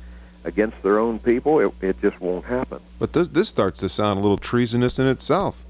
against 0.44 0.80
their 0.82 0.98
own 0.98 1.18
people, 1.18 1.58
it, 1.60 1.72
it 1.80 2.00
just 2.00 2.20
won't 2.20 2.44
happen. 2.44 2.78
But 2.98 3.12
this 3.12 3.28
this 3.28 3.48
starts 3.48 3.80
to 3.80 3.88
sound 3.88 4.18
a 4.18 4.22
little 4.22 4.38
treasonous 4.38 4.98
in 4.98 5.06
itself. 5.06 5.64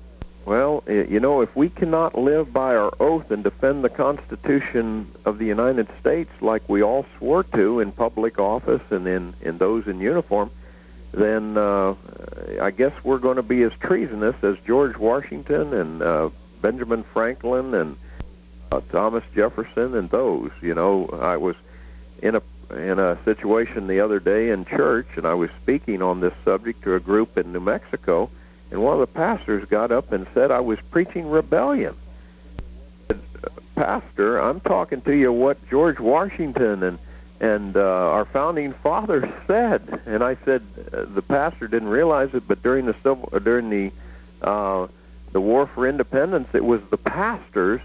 Well, 0.44 0.82
i- 0.88 0.92
you 1.08 1.18
know, 1.20 1.40
if 1.40 1.54
we 1.56 1.68
cannot 1.70 2.18
live 2.18 2.52
by 2.52 2.74
our 2.76 2.92
oath 3.00 3.30
and 3.30 3.42
defend 3.42 3.84
the 3.84 3.88
Constitution 3.88 5.06
of 5.24 5.38
the 5.38 5.46
United 5.46 5.88
States 6.00 6.30
like 6.42 6.62
we 6.68 6.82
all 6.82 7.06
swore 7.16 7.44
to 7.54 7.80
in 7.80 7.92
public 7.92 8.38
office 8.38 8.82
and 8.90 9.06
in, 9.06 9.34
in 9.40 9.56
those 9.58 9.86
in 9.86 9.98
uniform, 10.00 10.50
then 11.12 11.56
uh, 11.56 11.94
I 12.60 12.70
guess 12.70 12.92
we're 13.04 13.18
going 13.18 13.36
to 13.36 13.42
be 13.42 13.62
as 13.62 13.72
treasonous 13.80 14.34
as 14.42 14.56
George 14.66 14.96
Washington 14.98 15.72
and 15.74 16.02
uh, 16.02 16.28
Benjamin 16.60 17.02
Franklin 17.02 17.72
and 17.74 17.96
uh, 18.72 18.80
Thomas 18.90 19.24
Jefferson 19.34 19.94
and 19.94 20.08
those. 20.10 20.50
You 20.60 20.74
know, 20.74 21.08
I 21.20 21.36
was 21.36 21.56
in 22.22 22.36
a 22.36 22.42
in 22.74 22.98
a 22.98 23.18
situation 23.24 23.86
the 23.86 24.00
other 24.00 24.18
day 24.18 24.50
in 24.50 24.64
church, 24.64 25.08
and 25.16 25.26
I 25.26 25.34
was 25.34 25.50
speaking 25.62 26.00
on 26.00 26.20
this 26.20 26.32
subject 26.44 26.82
to 26.84 26.94
a 26.94 27.00
group 27.00 27.36
in 27.36 27.52
New 27.52 27.60
Mexico, 27.60 28.30
and 28.70 28.82
one 28.82 28.94
of 28.94 29.00
the 29.00 29.06
pastors 29.06 29.68
got 29.68 29.92
up 29.92 30.12
and 30.12 30.26
said 30.32 30.50
I 30.50 30.60
was 30.60 30.78
preaching 30.90 31.28
rebellion. 31.28 31.94
Said, 33.08 33.20
Pastor, 33.74 34.38
I'm 34.38 34.60
talking 34.60 35.02
to 35.02 35.14
you 35.14 35.32
what 35.32 35.58
George 35.68 36.00
Washington 36.00 36.82
and 36.82 36.98
and 37.40 37.76
uh, 37.76 37.80
our 37.80 38.24
founding 38.24 38.72
fathers 38.72 39.28
said. 39.46 40.00
And 40.06 40.22
I 40.22 40.36
said 40.46 40.62
uh, 40.92 41.04
the 41.06 41.22
pastor 41.22 41.68
didn't 41.68 41.88
realize 41.88 42.32
it, 42.34 42.46
but 42.48 42.62
during 42.62 42.86
the 42.86 42.94
civil 43.02 43.28
uh, 43.32 43.38
during 43.38 43.68
the 43.68 43.92
uh, 44.40 44.86
the 45.32 45.40
war 45.40 45.66
for 45.66 45.86
independence, 45.86 46.48
it 46.54 46.64
was 46.64 46.80
the 46.90 46.98
pastors 46.98 47.80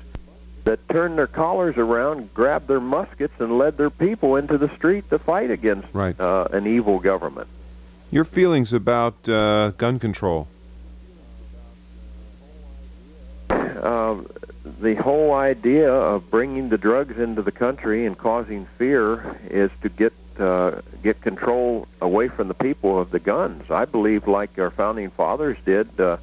that 0.67 0.89
turned 0.89 1.17
their 1.17 1.27
collars 1.27 1.77
around, 1.77 2.33
grabbed 2.33 2.67
their 2.67 2.81
muskets, 2.81 3.33
and 3.39 3.57
led 3.57 3.77
their 3.77 3.89
people 3.89 4.35
into 4.35 4.57
the 4.57 4.67
street 4.75 5.09
to 5.09 5.17
fight 5.17 5.49
against 5.49 5.87
Right. 5.93 6.19
uh, 6.19 6.49
an 6.51 6.67
evil 6.67 6.99
government. 6.99 7.47
Your 8.11 8.25
feelings 8.25 8.73
about 8.73 9.29
uh, 9.29 9.69
gun 9.77 9.97
control. 9.97 10.49
Uh, 13.49 14.15
the 14.81 14.95
whole 14.95 15.33
idea 15.33 15.89
of 15.89 16.29
bringing 16.29 16.67
the 16.67 16.77
drugs 16.77 17.17
into 17.17 17.41
the 17.41 17.51
country 17.51 18.05
and 18.05 18.17
causing 18.17 18.65
fear 18.77 19.37
is 19.49 19.71
to 19.83 19.87
get 19.89 20.11
uh, 20.37 20.81
get 21.01 21.19
control 21.21 21.87
away 22.01 22.27
from 22.27 22.49
the 22.49 22.53
people 22.53 22.99
of 22.99 23.09
the 23.11 23.19
guns. 23.19 23.71
I 23.71 23.85
believe, 23.85 24.27
like 24.27 24.59
our 24.59 24.69
founding 24.69 25.11
fathers 25.11 25.57
did. 25.65 25.87
Uh, 25.97 26.17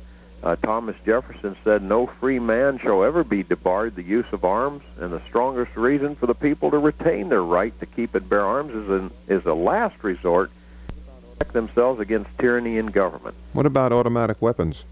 uh, 0.45 0.57
Thomas 0.57 0.95
Jefferson 1.05 1.57
said, 1.65 1.83
"No 1.83 2.07
free 2.07 2.39
man 2.39 2.79
shall 2.79 3.03
ever 3.03 3.25
be 3.25 3.43
debarred 3.43 3.97
the 3.97 4.03
use 4.03 4.27
of 4.31 4.45
arms, 4.45 4.85
and 5.01 5.13
the 5.13 5.21
strongest 5.23 5.77
reason 5.77 6.15
for 6.15 6.27
the 6.27 6.35
people 6.35 6.71
to 6.71 6.79
retain 6.79 7.31
their 7.31 7.43
right 7.43 7.79
to 7.81 7.87
keep 7.87 8.15
and 8.15 8.29
bear 8.29 8.43
arms 8.45 8.73
is 8.73 8.89
an, 8.91 9.11
is 9.27 9.45
a 9.47 9.55
last 9.55 9.97
resort 10.05 10.51
to 10.87 11.31
protect 11.31 11.53
themselves 11.55 11.99
against 11.99 12.31
tyranny 12.39 12.79
in 12.79 12.87
government." 12.87 13.35
What 13.53 13.67
about 13.67 13.93
automatic 13.93 14.41
weapons? 14.41 14.85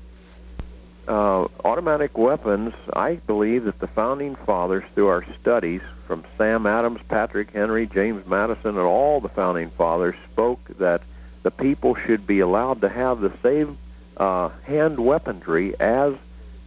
uh, 1.08 1.48
automatic 1.64 2.16
weapons, 2.16 2.74
I 2.92 3.16
believe 3.16 3.64
that 3.64 3.78
the 3.78 3.86
founding 3.86 4.34
fathers, 4.34 4.84
through 4.94 5.08
our 5.08 5.24
studies 5.40 5.82
from 6.06 6.24
Sam 6.38 6.66
Adams, 6.66 7.00
Patrick 7.08 7.50
Henry, 7.50 7.86
James 7.86 8.26
Madison, 8.26 8.70
and 8.70 8.86
all 8.86 9.20
the 9.20 9.28
founding 9.28 9.70
fathers, 9.70 10.14
spoke 10.30 10.60
that 10.78 11.02
the 11.42 11.50
people 11.50 11.94
should 11.94 12.26
be 12.26 12.40
allowed 12.40 12.80
to 12.82 12.88
have 12.88 13.20
the 13.20 13.32
same 13.42 13.76
uh, 14.16 14.50
hand 14.64 14.98
weaponry 14.98 15.78
as 15.80 16.14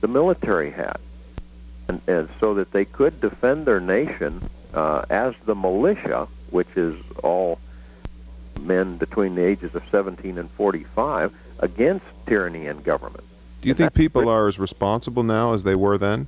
the 0.02 0.08
military 0.08 0.72
had, 0.72 0.98
and, 1.88 2.02
and 2.08 2.30
so 2.40 2.54
that 2.56 2.72
they 2.72 2.86
could 2.86 3.20
defend 3.22 3.66
their 3.66 3.80
nation 3.80 4.42
uh, 4.74 5.06
as 5.10 5.34
the 5.46 5.56
militia, 5.56 6.28
which 6.52 6.68
is 6.76 6.96
all 7.24 7.60
men 8.62 8.98
between 8.98 9.36
the 9.36 9.44
ages 9.44 9.76
of 9.76 9.84
17 9.90 10.38
and 10.38 10.50
45, 10.52 11.34
against 11.60 12.06
tyranny 12.26 12.68
and 12.68 12.84
government. 12.84 13.24
Do 13.62 13.70
you 13.70 13.74
think 13.74 13.94
people 13.94 14.30
are 14.30 14.48
as 14.48 14.60
responsible 14.60 15.24
now 15.24 15.54
as 15.54 15.64
they 15.64 15.76
were 15.76 15.98
then? 15.98 16.28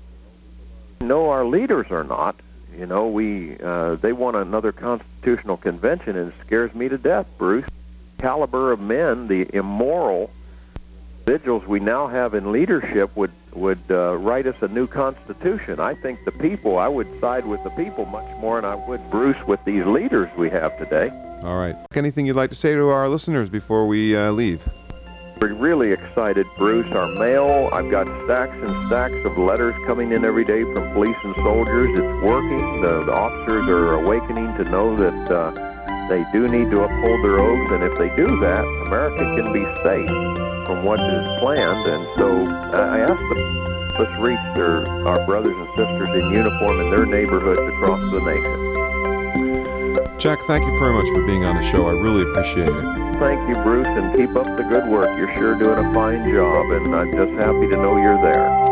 No, 1.01 1.29
our 1.29 1.45
leaders 1.45 1.91
are 1.91 2.03
not. 2.03 2.35
You 2.75 2.85
know, 2.85 3.07
we 3.07 3.57
uh, 3.59 3.95
they 3.95 4.13
want 4.13 4.35
another 4.35 4.71
constitutional 4.71 5.57
convention, 5.57 6.15
and 6.15 6.31
it 6.31 6.35
scares 6.45 6.73
me 6.73 6.89
to 6.89 6.97
death, 6.97 7.27
Bruce. 7.37 7.65
Caliber 8.19 8.71
of 8.71 8.79
men, 8.79 9.27
the 9.27 9.47
immoral 9.55 10.31
individuals 11.27 11.67
we 11.67 11.81
now 11.81 12.07
have 12.07 12.33
in 12.33 12.53
leadership 12.53 13.13
would 13.17 13.31
would 13.53 13.79
uh, 13.89 14.15
write 14.17 14.47
us 14.47 14.55
a 14.61 14.67
new 14.69 14.87
constitution. 14.87 15.77
I 15.77 15.93
think 15.93 16.23
the 16.23 16.31
people. 16.31 16.77
I 16.77 16.87
would 16.87 17.07
side 17.19 17.45
with 17.45 17.61
the 17.65 17.69
people 17.71 18.05
much 18.05 18.29
more 18.39 18.57
and 18.57 18.65
I 18.65 18.75
would 18.75 19.01
Bruce 19.11 19.41
with 19.45 19.63
these 19.65 19.85
leaders 19.85 20.29
we 20.37 20.49
have 20.51 20.77
today. 20.77 21.09
All 21.43 21.59
right. 21.59 21.75
Anything 21.95 22.27
you'd 22.27 22.37
like 22.37 22.51
to 22.51 22.55
say 22.55 22.75
to 22.75 22.87
our 22.87 23.09
listeners 23.09 23.49
before 23.49 23.87
we 23.87 24.15
uh, 24.15 24.31
leave? 24.31 24.63
We're 25.41 25.53
really 25.53 25.91
excited, 25.91 26.47
Bruce. 26.57 26.89
Our 26.93 27.07
mail, 27.19 27.69
I've 27.73 27.91
got 27.91 28.07
stacks 28.23 28.55
and 28.55 28.87
stacks 28.87 29.25
of 29.25 29.37
letters 29.37 29.75
coming 29.85 30.13
in 30.13 30.23
every 30.23 30.45
day 30.45 30.63
from 30.63 30.93
police 30.93 31.17
and 31.23 31.35
soldiers. 31.37 31.89
It's 31.91 32.23
working. 32.23 32.81
The, 32.81 33.03
the 33.03 33.13
officers 33.13 33.67
are 33.67 33.95
awakening 33.95 34.55
to 34.57 34.63
know 34.65 34.95
that 34.95 35.31
uh, 35.31 36.07
they 36.07 36.25
do 36.31 36.47
need 36.47 36.71
to 36.71 36.83
uphold 36.83 37.23
their 37.25 37.39
oaths, 37.39 37.71
and 37.73 37.83
if 37.83 37.97
they 37.97 38.15
do 38.15 38.39
that, 38.39 38.63
America 38.87 39.35
can 39.35 39.51
be 39.51 39.65
safe 39.83 40.46
from 40.67 40.83
what 40.83 40.99
is 40.99 41.39
planned. 41.39 41.87
And 41.87 42.05
so 42.17 42.45
uh, 42.45 42.87
I 42.91 42.99
asked 42.99 43.29
the 43.29 43.67
us 43.97 44.19
reach 44.19 44.37
their 44.53 44.87
our 45.07 45.25
brothers 45.25 45.57
and 45.57 45.67
sisters 45.69 46.09
in 46.09 46.29
uniform 46.31 46.79
in 46.81 46.91
their 46.91 47.05
neighborhoods 47.05 47.61
across 47.73 47.99
the 48.11 48.19
nation. 48.21 48.67
Jack, 50.19 50.39
thank 50.45 50.63
you 50.65 50.79
very 50.79 50.93
much 50.93 51.07
for 51.09 51.25
being 51.25 51.45
on 51.45 51.55
the 51.55 51.63
show. 51.63 51.87
I 51.87 51.93
really 51.93 52.29
appreciate 52.29 52.67
it. 52.67 53.17
Thank 53.17 53.49
you, 53.49 53.55
Bruce, 53.63 53.87
and 53.87 54.15
keep 54.15 54.35
up 54.35 54.45
the 54.57 54.63
good 54.63 54.87
work. 54.87 55.17
You're 55.17 55.33
sure 55.33 55.57
doing 55.57 55.83
a 55.83 55.93
fine 55.93 56.29
job, 56.31 56.65
and 56.71 56.93
I'm 56.93 57.11
just 57.11 57.33
happy 57.33 57.67
to 57.69 57.77
know 57.77 57.97
you're 57.97 58.21
there. 58.21 58.66